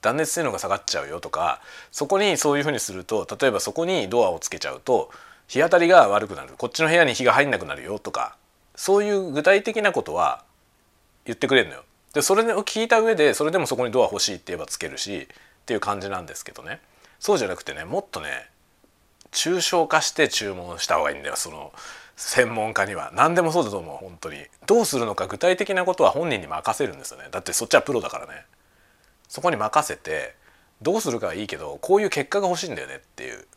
[0.02, 5.12] 断熱性能が下がっちゃうよとかそこにそういうふうにすると例えばそこにドアをつけちゃうと
[5.48, 8.36] 日当たりが悪くなるこっちの部屋に日が入んなくなるよとか
[8.76, 10.44] そういう具体的なことは
[11.26, 11.84] 言ってくれるのよ。
[12.14, 16.80] でそれを聞いた上でそれでもそこにドア欲しいって言えばつけるしっていう感じなんですけどね
[17.24, 18.50] そうじゃなくてねもっとね
[19.32, 21.72] 抽象化して注文した方がいいんだよその
[22.18, 23.12] 専門家には。
[23.16, 24.46] 何でもそうだと思う本当に。
[24.68, 27.30] どうするのか具体的なことは本人に任せるんですよね。
[27.32, 28.46] だってそっちはプロだからね。
[29.30, 30.36] そこに任せて
[30.82, 33.48] どうするかはいいけどこういう結果が欲しいんだよねっていう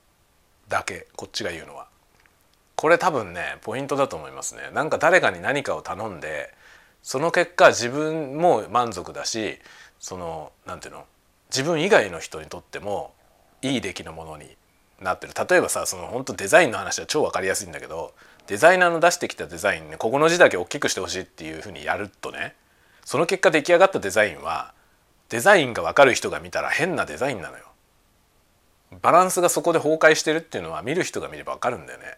[0.68, 1.88] だけこっちが言うのは。
[2.76, 4.70] これ多分ねポイントだと思いますね。
[4.72, 6.54] なんか誰かに何かを頼んで
[7.02, 9.58] その結果自分も満足だし
[9.98, 11.04] その何ていうの
[11.50, 13.15] 自分以外の人にとっても
[13.62, 14.56] いい出来のものに
[15.00, 18.14] なってる例えばさその本当デザインの話は超分かりやすいんだけど
[18.46, 22.54] デザイナーの出してきたデザインねここの字だけ大きくしてほしいっていうふうにやるとね
[23.04, 24.72] その結果出来上がったデザインは
[25.28, 27.64] デザインが分かる人が見たら変なデザインなのよ。
[29.02, 32.16] バランスがそこで崩壊してるっていうのは見る人が見れば分かるんだよね。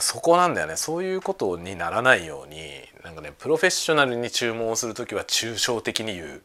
[0.00, 2.58] そこなんだよねそういうことにならないように
[3.04, 6.42] なんかねプロフェッショナルに注文をする時は抽象的に言う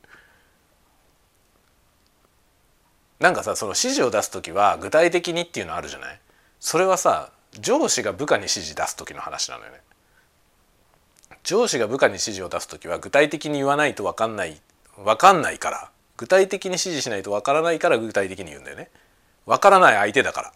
[3.19, 6.19] なんかさその指示を出す時は具体的にっていうのあるじゃない？
[6.59, 9.81] それはさ上司が部下に指示出す時の話なのよね。
[11.43, 14.61] 上司が部下に指示を出す時は具体的に言わないと分かんない
[14.97, 18.89] 分かんないから具体的に指示しないと分からないから具体的に言うんだよね。
[19.45, 20.53] 分からない相手だから。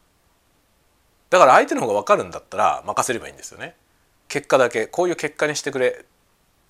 [1.30, 3.76] だから相手の方が分かるんだったら任せればいいんですよね。
[4.28, 6.06] 結果だけこういう結果にしてくれ。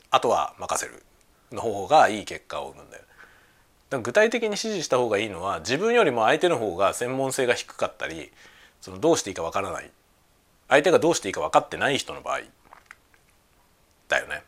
[0.10, 1.04] あとは任せる
[1.52, 3.04] の方がいい結果を生むんだよ
[3.94, 8.32] だから具体的に指示した方がいいのは自分よりも相手の方が専門性が低かったり
[8.82, 9.92] そのどうしていいか分からない
[10.68, 12.42] 相手がどうしていいか分かってない人の場合
[14.10, 14.42] だよね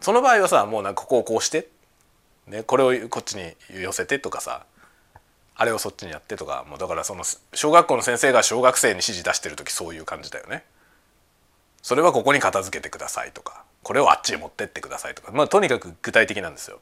[0.00, 1.68] その場合はさもうなんかここをこうして、
[2.46, 4.66] ね、これをこっちに寄せてとかさ
[5.56, 7.24] あれをそっちにやってとかもうだからその
[7.54, 10.64] 小学校の先生が小学生に指示出してる時そういう感じだよね。
[11.80, 16.80] それはここに片付けてくださいとかこれをあっちへ持ってってくださいとかまあとにかく具体的なんですよ。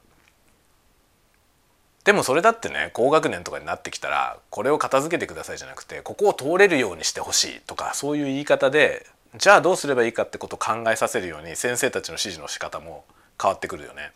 [2.03, 13.03] でもそれだってね高学年とかになってきたらこれを片付けてくださいじゃなくてここを通れるようにしてほしいとかそういう言い方でじゃあどうすればいいかってことを考えさせるように先生たちの指示の仕方も
[13.41, 14.11] 変わってくるよね。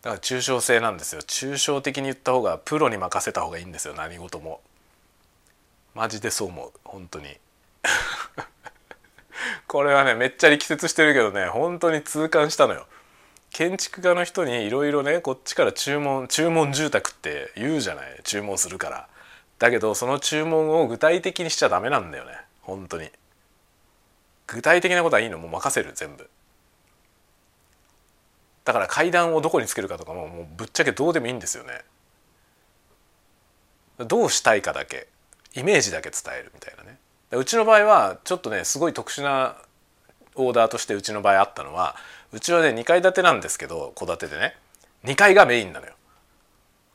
[0.00, 1.20] だから抽象性なんですよ。
[1.20, 3.94] 抽象的に言った方がプロに任せた方がいいんですよ。
[3.94, 4.60] 何事も。
[5.94, 6.72] マジでそう思う。
[6.82, 7.36] 本当に。
[9.68, 12.86] これはねめっちゃ力説してるけどね本当に痛感したのよ。
[13.52, 19.08] 建築家の人にいろいろねこっちから注文注文住宅って言うじゃない注文するから。
[19.58, 22.32] だけどその注文を具体的にしちゃダメなんだよね。
[22.62, 23.10] 本当に。
[24.46, 25.38] 具体的なことはいいの。
[25.38, 26.28] もう任せる全部。
[28.64, 31.82] だから階段をどこにつけるかとかももうぶっちゃけどうでもいいんですよね。
[33.98, 35.08] どうしたいかだけ。
[35.54, 36.96] イメージだけ伝えるみたいなね。
[37.32, 39.56] うちの場合はちょっとねすごい特殊な
[40.34, 41.96] オーダーとしてうちの場合あったのは
[42.32, 44.56] うちはね2階建てなんですけど戸建てでね
[45.04, 45.92] 2階がメインなのよ。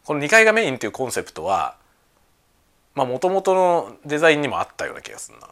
[0.05, 1.75] この2階がメインっていうコンセプトは
[2.95, 5.49] まあもともとのデザインにもあったような気がするな。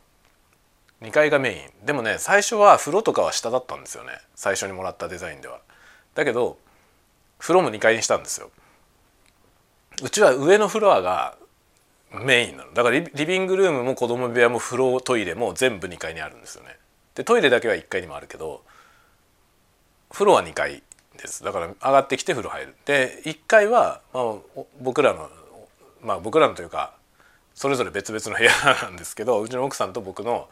[1.02, 5.60] 2階がメインでもね最初は風呂とかは下だったんですよね最初にもらったデザインでは。
[6.16, 6.58] だけど
[7.38, 8.50] 風呂も2階にしたんですよ。
[10.02, 11.38] うちは上のフロアが
[12.12, 16.78] メインなのだからリビングルームも子供部屋も風呂トイレも全部2階にあるんですよね。
[17.16, 18.62] でトイレだけは1階にもあるけど
[20.10, 20.84] 風呂は2階
[21.18, 21.44] です。
[21.44, 22.76] だから上がってきて風呂入る。
[22.86, 24.36] で1階は、まあ、
[24.82, 25.30] 僕らの
[26.02, 26.94] まあ僕らのというか
[27.54, 28.52] それぞれ別々の部屋
[28.84, 30.50] なんですけどうちの奥さんと僕の、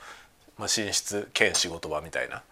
[0.57, 2.43] まあ、寝室兼仕事場みたいな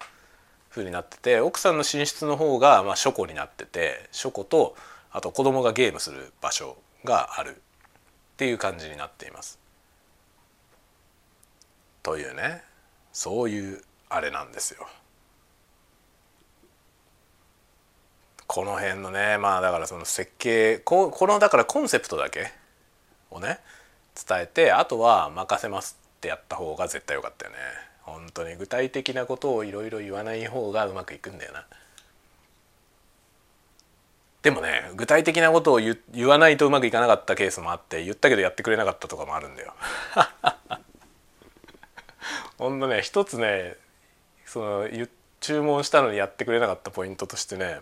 [0.69, 4.75] 風になってて奥さんの寝室の方が、まあ、書庫になってて書庫と
[5.11, 7.61] あと子供がゲームする場所がある。
[8.31, 9.59] っていう感じになっています。
[12.01, 12.63] というね。
[13.13, 13.83] そういう
[14.13, 14.87] あれなんですよ。
[18.47, 22.51] この辺のねまあだからその設計ここのだからコンセプトだけ
[23.29, 23.59] をね
[24.27, 27.57] 伝えてあとは任せますってやった方が絶対良かったよね。
[28.01, 31.65] 本当に具体的なことをいろいろ言わない方がうまくいくんだよな。
[34.41, 39.73] でもね具体的なことを言わないとうまくいかなかったケースもあって言ったけどやってくれなかったとかもあるんだよ。
[42.57, 43.77] ほんとね一つね
[44.51, 45.07] その
[45.39, 47.79] 注文したのにやってくれなかったポイントとしてね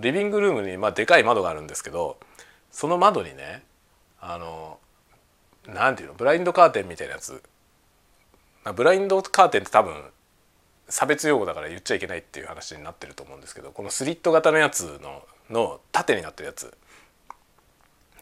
[0.00, 2.16] リビングルームにまあでかい窓があるんですけど
[2.70, 3.64] その窓にね
[4.20, 4.78] あの
[5.66, 7.42] なんていうのブラインドカーテンみたいなやつ。
[8.76, 9.94] ブラインドカーテンって多分
[10.88, 16.72] 差別用語だから言っちゃいけないっていう話になってると思うんですけどこのスリット型のやつのの縦になってるやつ。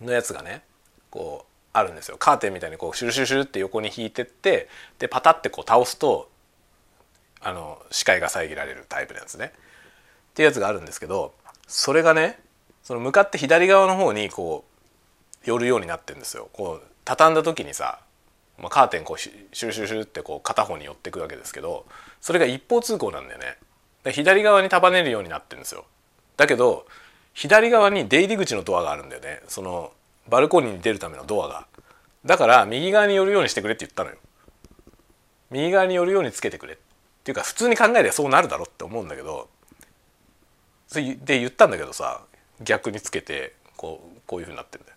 [0.01, 0.63] のやつがね
[1.11, 2.17] こうあるんですよ。
[2.17, 6.31] カーテンみたいにこうシュルシュルシュルって横に引いてってでパタってこう倒すと
[7.45, 11.35] あの視界が遮られるタイプのやつねっていうやつがあるんですけど
[11.69, 12.41] それがね
[12.83, 16.49] その向かって左側の方にこう寄るようになってるんですよ。
[16.53, 17.99] こう畳んだ時にさ、
[18.59, 21.85] まあ、カーテンこうシュシュシュってこう片方に寄ってくわけですけど
[22.21, 23.57] それが一方通行なんだよね。
[24.05, 25.85] で左側に束ねるようになってるんですよ。
[26.37, 26.87] だけど
[27.35, 29.43] 左側に出入り口のドアがあるんだよね。
[29.49, 29.93] その
[30.29, 31.67] バルコニーに出るためのドアが。
[32.25, 34.17] だから右側に寄るようにしてくれって言ったのよ。
[35.51, 36.83] 右側に寄るようにつけてくれって
[37.25, 39.49] ていうか普通に考えればそうなるだろって思うんだけど
[40.93, 42.21] で言ったんだけどさ
[42.63, 44.89] 逆につけてこうこういうふうになってんだ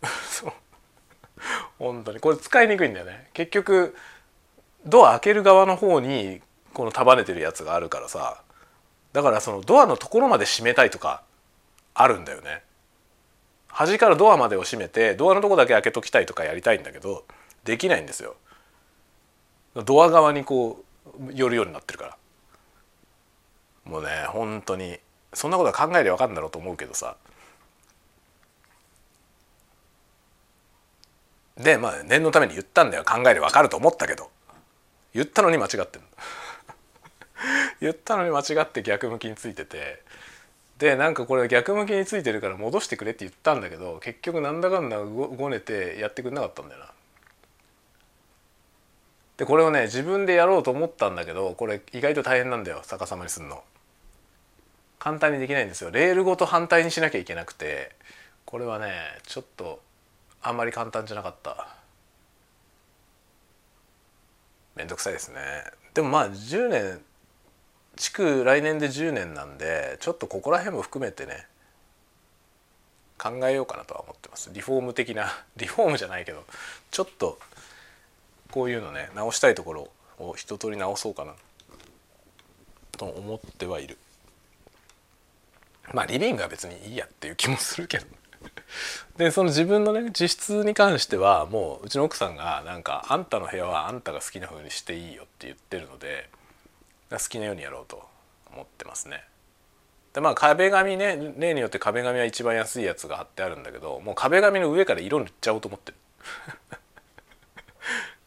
[0.48, 0.54] よ。
[1.80, 2.20] 本当に。
[2.20, 3.30] これ使いにくいんだよね。
[3.34, 3.96] 結局
[4.86, 6.42] ドア開ける側の方に
[6.74, 8.42] この束ねてるやつがあるからさ
[9.14, 11.24] だからそのドアのところまで閉めたいとか
[11.94, 12.64] あるんだよね。
[13.68, 17.26] 端からドアまでを閉めてドアのとこだけ開けときたいとかやりたいんだけど
[17.64, 18.36] できないんですよ。
[19.76, 20.86] ドア側にこう
[21.34, 22.18] 寄るようになってるから。
[23.86, 25.00] もうね本当に
[25.34, 27.16] そんなことは考えりゃ分かるんだろうと思うけどさ。
[31.58, 33.04] でまあ念のために言ったんだよ。
[33.04, 34.30] 考えりゃ分かると思ったけど。
[35.14, 36.02] 言ったのに間違ってる
[37.82, 40.04] 言ったのに間違って逆向きについてて。
[40.78, 46.92] でなんかこれ逆向きについてるから戻してくれって言ったんだけど結局なんだかんだごねてやってくれなかったんだよな。
[49.38, 53.64] でこれをね自分でやろうと思ったんだけどこれ意外と大変なんだよ逆さまにすんの。
[55.00, 55.92] 簡単にできないんですよ。
[55.92, 57.92] レールごと反対にしなきゃいけなくて
[58.46, 58.92] これはね
[59.24, 59.80] ちょっと
[60.42, 61.76] あんまり簡単じゃなかった。
[64.76, 65.40] めんどくさいですね。
[65.94, 67.02] でもまあ10年
[67.96, 71.48] 築来年で10年なんでちょっとここら辺も含めてね
[73.18, 74.52] 考えようかなとは思ってます。
[74.54, 76.44] リフォーム的なリフォームじゃないけど
[76.92, 77.40] ちょっと
[78.58, 81.34] こういうのね直したいところを一通り直そうかな。
[82.98, 84.00] と思ってはいる。
[85.94, 88.08] まあリビングは別にいいやっていう気もするけど。
[89.18, 96.28] でその自分のね自室に関してはもううちの奥さんがなんか「あんたの部屋はあんたが好きな風にしていいよ」って言ってるので
[97.12, 98.10] 好きなようにやろうと
[98.52, 99.24] 思ってますね。
[100.14, 105.98] でまあ壁紙ね例によって壁紙は一番安いやつが貼ってあるんだけどもう壁紙の上から色塗っちゃおうと思ってる。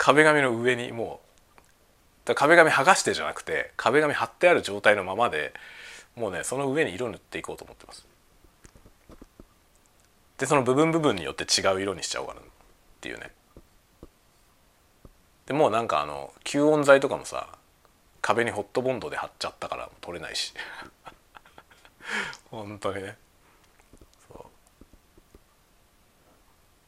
[0.02, 1.20] 壁紙の上にも
[2.26, 5.52] う壁紙剥がしてじゃなくて壁紙貼ってある状態のままで
[6.16, 8.06] もうねその上に色塗っていこうと思ってます。
[10.38, 12.44] でその部分部分によって違う色にしちゃおうかなっ
[13.02, 13.30] ていうね。
[15.44, 17.48] でもうなんかあの吸音材とかもさ
[18.22, 20.54] 壁にホットボンドで貼っちゃったから取れないし。
[22.50, 23.18] 本当にね。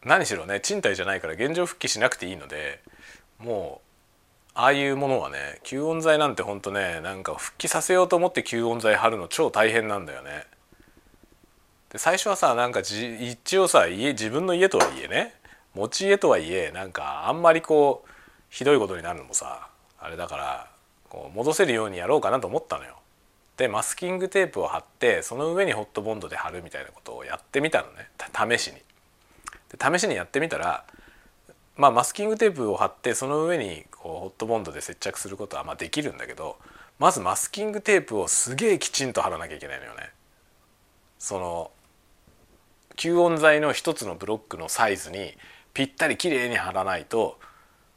[0.05, 2.81] 何しろね賃貸じゃないから現状復帰しなくていいので
[3.43, 3.93] もう
[4.55, 10.47] ああいうものはね吸音材なんてほんとねなんか復帰させようと思って吸音材貼るの超大変なんだよね。
[11.91, 15.35] で最初はさなんか一応さ家自分の家とはいえね
[15.75, 18.11] 持ち家とはいえなんかあんまりこう
[18.51, 19.69] ひどいことになるのもさ
[19.99, 20.71] あれだから
[21.09, 22.97] こう戻せるようにやろうかなと思ったのよ。
[23.57, 28.09] でマスキングテープを貼ってその上にホットボンドで貼るみたいなことをやってみたのね
[28.59, 28.77] 試しに。
[29.77, 30.85] で試しにやってみたら、
[31.77, 36.59] まあ、マスキングテープを貼ってその上にこうホットボンドで接着することはまあできるんだけど
[36.99, 40.11] まずマスキングテープをすげえきちんと貼らなきゃいけないのよね。
[41.19, 41.71] その
[42.97, 45.37] 吸音材の一つのブロックのサイズに
[45.73, 47.39] ぴったりきれいに貼らないと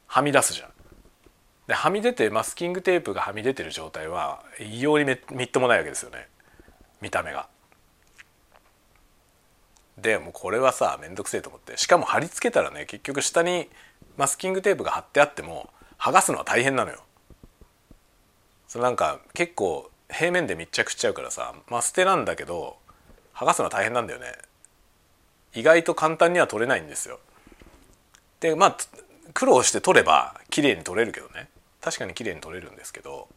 [0.07, 0.69] はみ出すじゃん。
[1.67, 6.28] ではみ出てマスキングテープがはみ出てる状態は異様にみっともないわけですよね
[7.01, 7.47] 見た目が。
[9.97, 13.69] でもこれはさ面倒くせえと思ってしかも貼り付けたらね結局下に
[14.17, 15.69] マスキングテープが貼ってあっても
[15.99, 17.01] 剥がすのは大変なのよ。
[18.67, 22.77] そなんか結構平面で密着しちゃうからさまあ捨てなんだけど
[23.33, 24.33] 剥がすのは大変なんだよね。
[25.53, 27.19] 意外と簡単には取れないんですよ。
[28.41, 28.77] でまあ
[29.33, 31.47] 苦労して取れば綺麗に取れるけどね
[31.81, 33.27] 確かに綺麗に取れるんですけど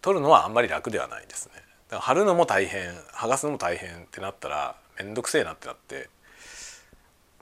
[0.00, 1.52] 取るのはあんまり楽ではないですね。
[1.54, 6.08] だから貼るのも大変剥がすのも大変ってなったら面倒くせえなってなって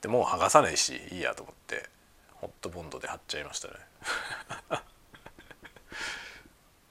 [0.03, 1.89] でもう剥がさないしいいやと思って
[2.33, 3.75] ホットボンドで貼っちゃいましたね。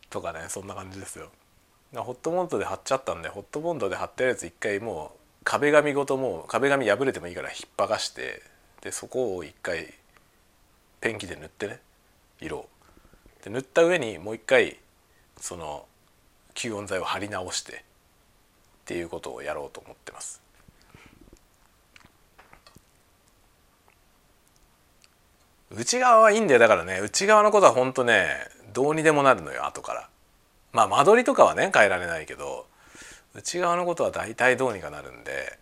[0.09, 1.31] とかねそんな感じですよ。
[1.93, 8.41] ホットボンドで貼っちゃったんでホットボンドで貼ってるやつ一回もう壁紙ごともう壁紙破れてもいいから引っ剥がして
[8.81, 9.93] でそこを一回
[11.01, 11.79] ペンキで塗ってね
[12.39, 12.69] 色を。
[13.43, 14.79] で塗った上にもう一回
[15.39, 15.85] その
[16.55, 20.42] 吸音材を貼り直してっていうことをやろうと思ってます。
[25.75, 26.59] 内側はいいんだよ。
[26.59, 28.27] だからね内側のことは本当ね
[28.73, 30.09] どうにでもなるのよ後から。
[30.71, 32.67] まあ間取りとかはね変えられないけど
[33.35, 35.57] 内側のことは大体どうにかなるんで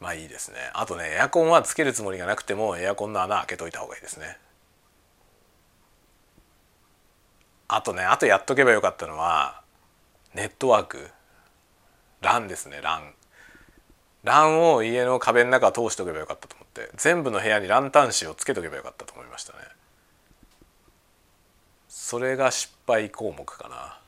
[0.00, 0.56] まあいいですね。
[0.74, 4.38] あとねエアコンはつけるつもりがなくてもエアコンの穴開けといた方がいいですね。
[7.68, 9.62] あとねあとやっとけばよかったのは
[10.34, 11.08] ネットワーク。
[12.20, 13.12] LAN ですね LAN
[14.24, 19.58] LAN を家の壁の中通しておけばよかったと思って全部の部屋にランタン紙をつけとけばよかったと思いましたね。
[21.88, 24.00] それが失敗項目かな。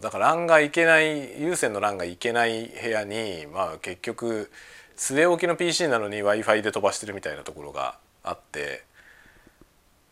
[0.00, 4.50] だから LAN がいけない有線の LAN がいけない部屋にまあ結局
[4.96, 8.84] 据え置きの PC なのに w i f i で飛ばしてるみたいなところがあって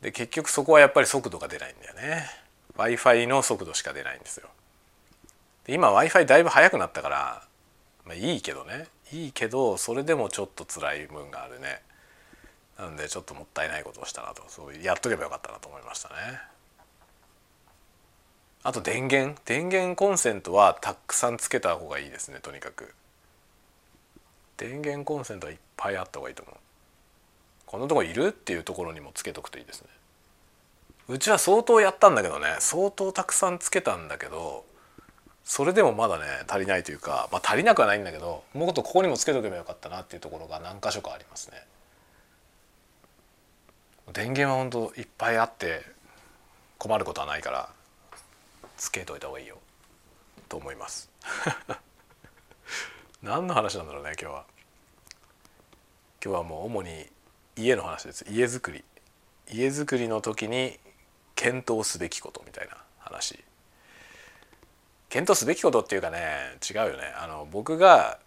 [0.00, 2.26] で結局そこはやっぱり速度が出ないんだよね。
[2.76, 4.48] W i f i の速度しか出ないんですよ。
[5.64, 7.48] で今 w i f i だいぶ速くなったから
[8.08, 8.86] まあ、いいけどね。
[9.12, 11.82] いいけどそれでもちょっと辛い分があるね。
[12.78, 14.44] なんでちょっともったいないことをしたなと。
[14.48, 16.14] そうやっとけばよかったなと思いましたね。
[18.62, 19.40] あと電源。
[19.44, 22.94] 電源コンセントはたくさんつけた方がいいですねとにかく。
[24.56, 26.56] 電源コンセントはいっぱいあった方がいいと思う。
[27.66, 28.28] こんなとこいる？
[28.28, 29.88] っていうところにもつけとくといいですね。
[31.08, 32.56] うちは相当やったんだけどね。
[32.60, 34.64] 相当たくさんつけたんだけど
[35.48, 41.56] それでもまだね足りないというか、まあ、足りなくはないんだけどもっとここにもつけとけばよかったなっていうところが何箇所かありますね。
[44.12, 45.80] 電源は本当いっぱいあって
[46.76, 47.70] 困ることはないから
[48.76, 49.56] つけといた方がいいよ。
[50.50, 51.10] と思います。
[53.22, 54.44] 何の話なんだろうね今日は。
[56.22, 57.10] 今日はもう主に
[57.56, 58.26] 家の話です。
[58.28, 58.84] 家づくり。
[59.50, 60.78] 家づくりの時に
[61.34, 63.42] 検討すべきことみたいな話。
[65.08, 67.12] 検討すべきことっていうかね違うよね。
[67.16, 68.18] あの僕が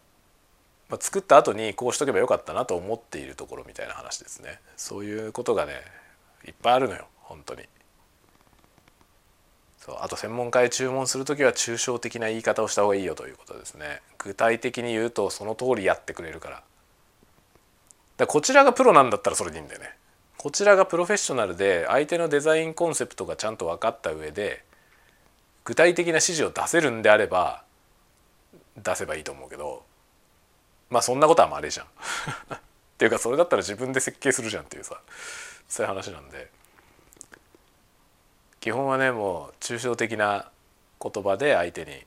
[0.99, 4.59] 作った後にこうしとけばよかったなと思っているところみたいな話ですね。
[4.77, 5.82] そういうことがね
[6.45, 7.63] いっぱいあるのよ本当に。
[9.79, 14.01] そうあと専門家へ注文する時は抽象的な言い方をした方がいいよということですね。
[14.17, 16.63] 具体的に言うとその通りやってくれるから。
[18.17, 19.95] だこちらがプロなんだったらそれでいいんだよね。
[20.38, 24.63] こちらがプロフェッショナルで相手のデザインコンセプトがちゃんと分かった上で
[25.64, 27.64] 具体的な指示を出せるんであれば
[28.78, 29.84] 出せばいいと思うけど
[30.89, 31.86] まあそんなことはまあれじゃん。
[32.55, 32.59] っ
[32.97, 35.01] ていうかそれだったら自分で設計するじゃんっていうさ
[35.68, 36.49] そういう話なんで。
[38.59, 40.51] 基本はねもう抽象的な
[41.01, 42.05] 言葉で相手に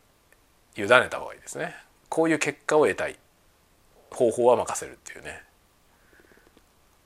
[0.77, 1.75] 委ねた方がいいですね。
[2.09, 3.19] こういう結果を得たい
[4.13, 5.43] 方法は任せるっていうね。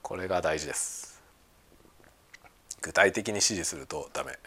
[0.03, 1.23] これが大事です。
[2.83, 4.39] 具体的に指示するとダメ。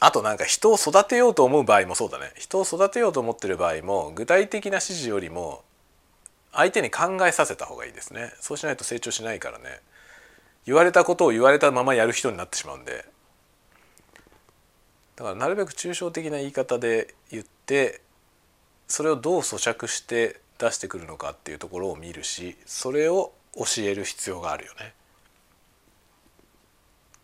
[0.00, 2.32] あとなんか人を育てようと思う場合もそうだね。
[2.36, 5.62] 人を育てようと思ってる場合も具体的な指示よりも
[6.52, 8.32] 相手に考えさせた方がいいですね。
[8.40, 9.80] そうしないと成長しないからね。
[10.66, 13.04] 言われたことを言われたままやる人になってしまうんで。
[15.16, 18.00] だからなるべく抽象的な言い方で言って
[18.88, 24.92] それをどう咀嚼して出してくるのかっていうところを見るしそれを教える必要があるよね。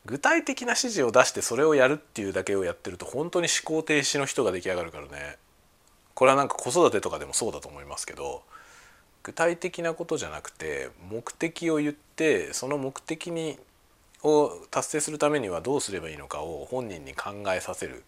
[0.07, 5.37] 具体的な指示を出してそれをやるっていうだけをやってると本当に思考停止の人が出来上がるからね
[6.15, 8.43] これはなんか子育てとかでもそうだと思いますけど
[9.23, 13.59] 具体的なことじゃなくて目的を言ってその目的に
[14.23, 18.05] を達成するためにはどうすればいいのかを本人に考えさせる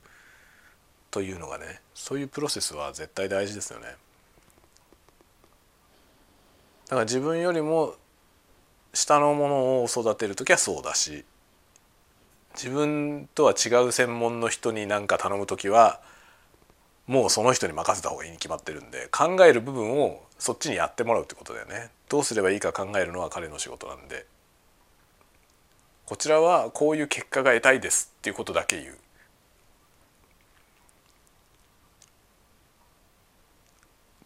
[1.11, 3.87] というのがねそういうプロセスは絶対大事ですよね。
[6.85, 7.95] だから自分よりも
[8.93, 11.25] 下のものを育てる時はそうだし
[12.55, 16.01] 自分とは違う専門の人に何か頼む時は
[17.07, 21.91] もうその人に任せた方がいいに決まってるんで考える部分をそっちにやってもらうってことだよね。
[22.09, 24.27] どうすればいいか考えるのは彼の仕事なんで。
[26.05, 28.99] こちらはこういう結果が得たいですっていうことだけ言う。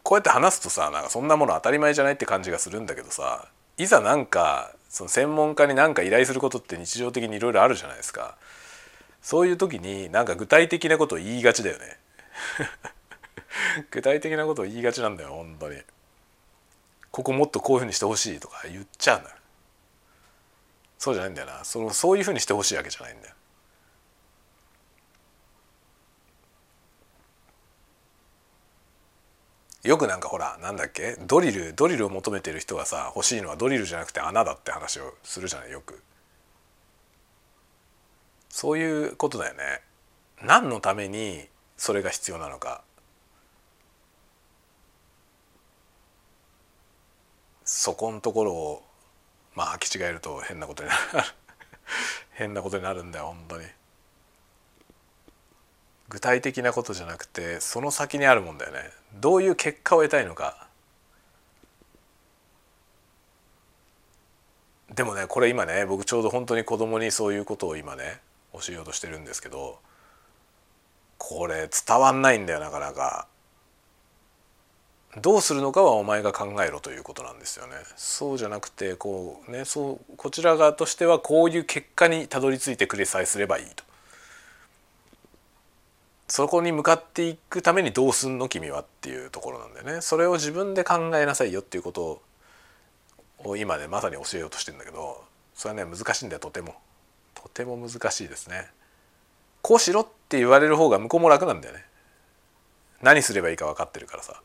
[0.03, 8.39] こうやって話すとさなんかそんなもの当たり前じゃないって感じがするんだけどさいざなんかその専門家に何か依頼することって日常的にいろいろあるじゃないですか。
[9.21, 11.99] そういう時になんか具体的なことを言いがちだよね。
[13.93, 15.83] 具体的なことを言いがちなんだよ本当に。
[17.11, 19.37] ここもっとこういうふうにしてほしいとか言っちゃうんだよ。
[20.97, 21.63] そうじゃないんだよな。
[21.65, 23.35] そのそういうふうにしてほしいわけじゃないんだよ。
[29.87, 31.17] よくなんかほらなんだっけ？
[31.27, 35.71] ドリルドリルを求めてる人がさ欲しいのはドリルじゃなくて穴だって話をするじゃない？
[35.71, 36.03] よく。
[38.49, 39.83] そういうことだよね。
[40.43, 42.83] 何のためにそれが必要なのか。
[47.65, 48.83] そこのところを
[49.55, 51.01] まあ履き違えると変なことになる。
[52.33, 53.67] 変なことになるんだよ本当に。
[56.09, 58.79] 具体的なことじゃなくてその先にあるもんだよね
[59.21, 60.67] どういう結果を得たいのか
[64.95, 68.21] でもねこれ今ね僕ちょうど本当に子供にそういうことを今ね
[68.53, 69.79] 教えようとしてるんですけど
[71.19, 73.27] これ伝わんないんだよなかなか。
[75.23, 77.73] どうするのかはお前が考えろということなんですよね。
[77.97, 83.83] そうじゃなくてこうねそうこちら側としてはこういう結果にたどり着いてくれさえすればいいと。
[86.29, 90.01] そこに向かっていくためにどうすんの君はっていうところなんだよね。
[90.01, 92.21] それを自分で考えなさいよっていうこと
[93.45, 95.25] を今ねまさに教えようとしてんだけど
[95.55, 96.75] それはね難しいんだよとても。
[97.35, 98.67] とても難しいですね。
[99.63, 101.85] こうしろって言われる方が向こうも楽なんだよね。
[103.03, 104.43] 何すればいいか分かってるからさ。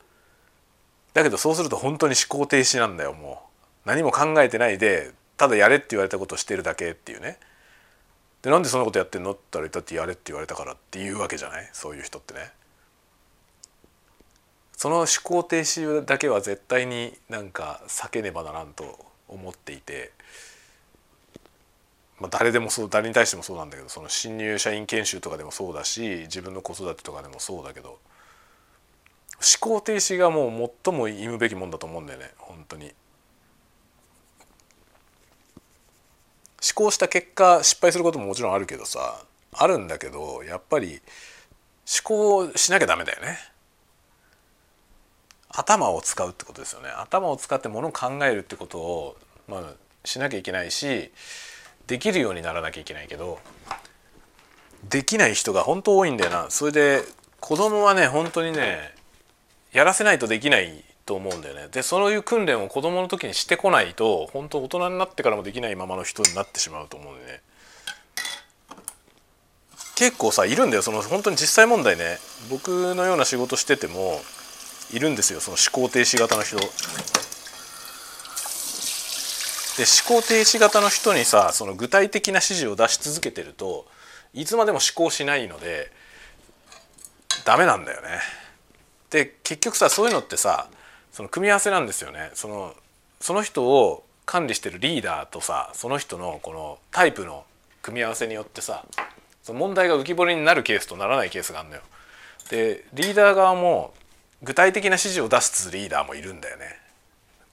[1.14, 3.42] だけどそうすると本当に思考停止なんだよも
[3.86, 7.38] う何も考えてないでただやれって言われたことをしてるだけっていうね
[8.42, 9.32] でなんでそんなことやってんの？
[9.32, 11.70] って言ったらだってやれって言われたからっていうわけじゃない？
[11.74, 12.52] そういう人ってね。
[14.76, 20.12] その思考停止だけは絶対になんか避けねばならんと思っていて、
[22.20, 28.00] まあ、誰でもそう誰に対してもそうなんだけどその新入社員研修とかでもそうだし自分の子育てとかでもそうだけど思
[29.60, 32.92] 考停止がもう最も言うべきもんだと思うんだよね本当に。
[36.64, 41.02] 思考した結果失敗することももちろんあるけどさあるんだけどやっぱり
[42.04, 43.38] 思考しなきゃダメだよね。
[45.54, 49.64] 頭を使うってことですよね頭を使ってものを考えるってことを、まあ、
[50.06, 51.12] しなきゃいけないし
[51.88, 53.40] できるようにならなきゃいけないけど
[54.90, 57.04] できない人が本当多いんだよなそれで
[57.40, 58.94] 子供はね本当にね
[59.74, 61.68] やらせないとできないと思うんだよね。
[61.70, 67.42] でそういう訓練を子供の時にしてこないと本当大人になってからもできないままの人になってしまうと思うんでね。
[69.96, 70.82] 結構さいるんだよ。
[70.82, 72.18] その本当に実際問題ね。
[72.50, 74.22] 僕のような仕事してても
[74.94, 75.42] いるんですよ。
[75.42, 76.58] その思考停止型の人。
[76.58, 76.64] で
[79.84, 83.86] 思考停止型の人にさその具体的な指示を出し続けてると
[84.34, 85.92] いつまでも思考しないので
[87.44, 88.20] ダメなんだよね。
[89.10, 90.68] で結局さそういうのってさ
[91.12, 92.32] その組み合わせなんですよね。
[92.34, 92.74] その
[93.20, 97.44] その人を管理してるリーダーとさその人のこのタイプの
[97.82, 98.86] 組み合わせによってさ
[99.44, 101.82] その問題が浮き彫りになるケースとならないケースがあるのよ。
[102.50, 103.94] でリーダー側も
[104.44, 106.82] 具体的な指示を出すリーダーもいるんだよね。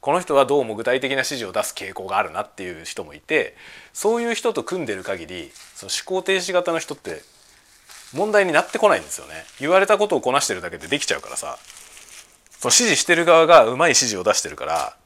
[0.00, 3.56] この人はどうも具体的な指示を出す傾向があるなっていう人もいて
[3.92, 7.22] そういう人と組んでる限りその思考停止型の人って
[8.14, 11.58] 問題になってこないんですよね言われたことをこなしてるだけでできちゃうからさ
[12.58, 14.96] その指示してる側がうまい指示を出してるから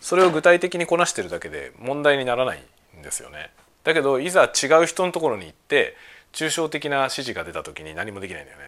[0.00, 2.62] それを具体的にこなしてるだけで問題にならない
[2.98, 3.50] んですよね。
[3.84, 5.94] だけどいざ違う人のところに行って
[6.32, 8.64] 抽象的な指示が出た時に何もできないんだよね。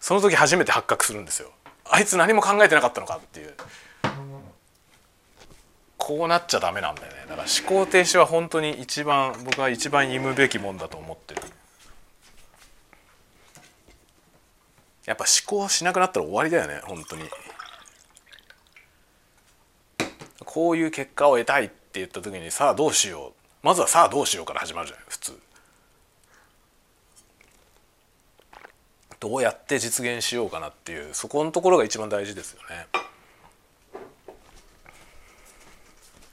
[0.00, 1.52] その時初めて発覚するんですよ。
[1.88, 3.54] あいつ何も考えてなかったのかっていう。
[5.98, 7.26] こうなっちゃダメなんだよね。
[7.28, 11.42] だから思考停止は本当に一番僕は一番言むべきもんだと思ってる。
[15.04, 17.24] やっぱ思考しなくなったら終わりだよね本当に。
[20.50, 23.32] こういう結果を得たいって言った時にさあどうしよう。
[23.62, 25.38] まずはさあどうしようから始まるじゃない普通。
[29.20, 32.86] どうやって実現しようかなっていうそこのところが一番大事ですよね。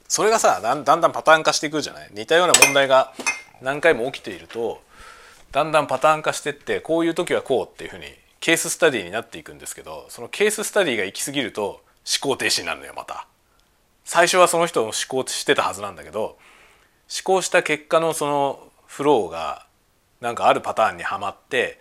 [0.07, 2.09] それがさだんだんパターン化していくじゃない。
[2.11, 3.13] 似たような問題が
[3.61, 4.81] 何回も起きていると
[5.51, 8.05] だんだんパターン化してってこういう時はこうっていうふうに
[8.39, 11.81] ケーススタディになっていくんですけどそのケーススタディが行き過ぎると
[12.21, 13.27] 思考停止になるのよまた。
[14.07, 16.37] 最初はその人の思考してたはずなんだけど思
[17.25, 19.65] 考した結果のそのフローが
[20.21, 21.77] なんかあるパターンにはまって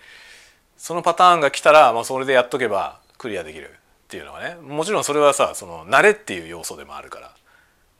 [0.76, 7.32] そのパターンが来たら、まあ、それでやっとけばクリアできるっていうのはねもちろんそれはさその慣れっていう要素でもあるから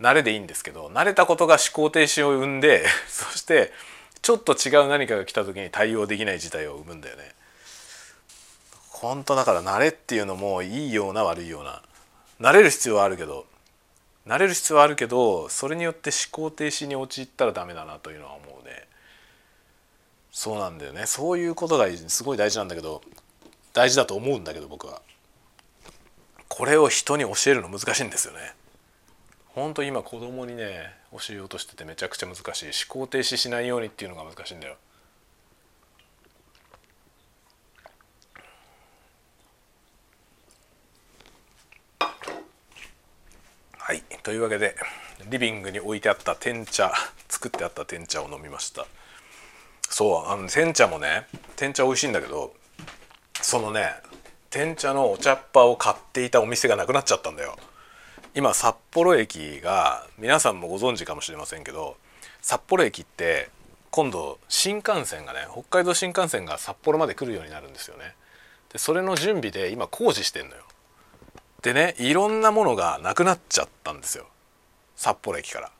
[0.00, 3.72] 慣れでいいんですけど慣れたことが思考停止を生んで そして
[4.22, 7.32] ちょっと違う何かが来た時に対応できない事態を生むんだよね。
[8.88, 11.82] 本当だから慣れっていうのもいいような悪いような
[12.40, 13.46] 慣れる必要はあるけど
[14.26, 18.86] 慣れる必要はあるけどそれによって思考停止に陥ったらダメだなというのは思うね。
[20.32, 21.06] そうなんだよね。
[21.06, 23.02] そういうことがすごい大事なんだけど
[23.72, 25.00] 大事だと思うんだけど僕は。
[26.48, 28.54] これを人に教えるの難しいんですよね。
[29.48, 32.66] ほんと今子供にね教えようとしててめちゃくちゃ難しい。
[32.66, 34.76] 思考停止しないようにっていうのが難しいんだよ。
[43.86, 44.02] はい。
[44.24, 44.74] というわけで
[45.30, 46.92] リビングに置いてあった天茶
[47.28, 48.84] 作ってあった天茶を飲みました。
[49.88, 52.52] そうあの天茶もね天茶美味しいんだけど
[53.40, 53.92] そのね
[54.50, 57.56] 天茶のお茶っ葉を買っていたお店がなくなっちゃったんだよ。
[58.34, 61.96] 今札幌駅が皆さんもご存知かもしれませんけど
[62.42, 63.50] 札幌駅って
[63.92, 68.16] 今度新幹線がね北海道新幹線が札幌まで来るようになるんですよね。
[68.72, 70.65] でそれの準備で今工事してんのよ。
[71.62, 74.26] でねいろんなものがなくなっちゃったんですよ
[74.94, 75.70] 札幌駅から。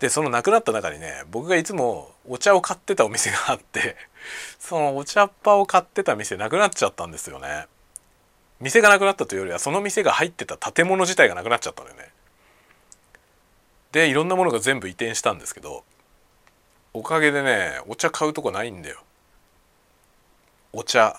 [0.00, 3.96] でそのなくなった中にね僕がいつもお茶を買ってたお店があって
[4.58, 7.66] そのお茶っ葉を買ってた店なくなっちゃったんですよね。
[8.60, 12.10] 店がなくなったというよりはその店が入ってた建物自体がなくなっちゃったのよね。
[13.92, 15.84] でいろんなものが全部移転したんですけど
[16.92, 19.02] おかげでねお茶買うとこないんだよ。
[20.72, 21.16] お茶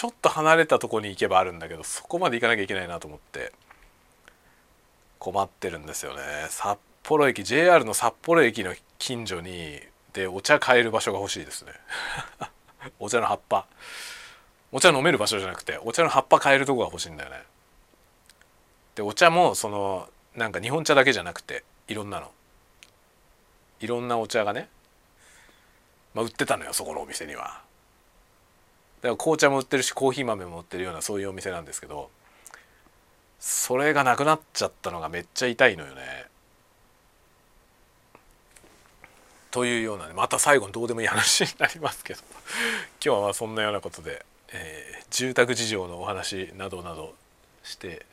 [0.00, 3.52] ちょっと離れたとこに行けばあるんだけどそこまで行かなきゃいけないなと思って
[5.18, 6.22] 困ってるんですよね。
[6.48, 9.78] 札幌駅 JR の札幌駅の近所に
[10.14, 11.72] でお茶買える場所が欲しいですね。
[12.98, 13.66] お茶の葉っぱ。
[14.72, 17.42] お茶飲める場所じゃなくてお茶の葉っぱ買えるとこが欲しいんだよね。
[18.94, 22.32] でお茶もそのなんか日本茶だけじゃなくていろんなの。
[23.80, 24.70] いろんなお茶がね、
[26.14, 27.68] まあ、売ってたのよそこのお店には。
[29.02, 32.10] だから紅茶も売ってるしコーヒー豆も売ってるようなそういうお店なんですけど
[33.38, 36.26] それがなくなっちゃったのがめっちゃ痛いのよね。
[39.50, 42.20] というようなねまた最後にどうでもいい話になりますけど
[43.04, 47.14] 今日はそんなようなことで、えー、住宅事情のお話などなど
[47.64, 48.06] して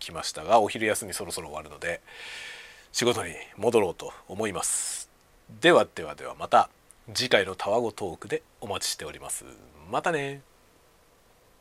[0.00, 2.00] きましたがお昼休みそろそろ終わるので
[2.90, 5.08] 仕事に戻ろうと思います。
[5.60, 6.70] ではではではまた
[7.12, 9.44] 次回のたわごトークでお待ちしております。
[9.94, 10.42] またね。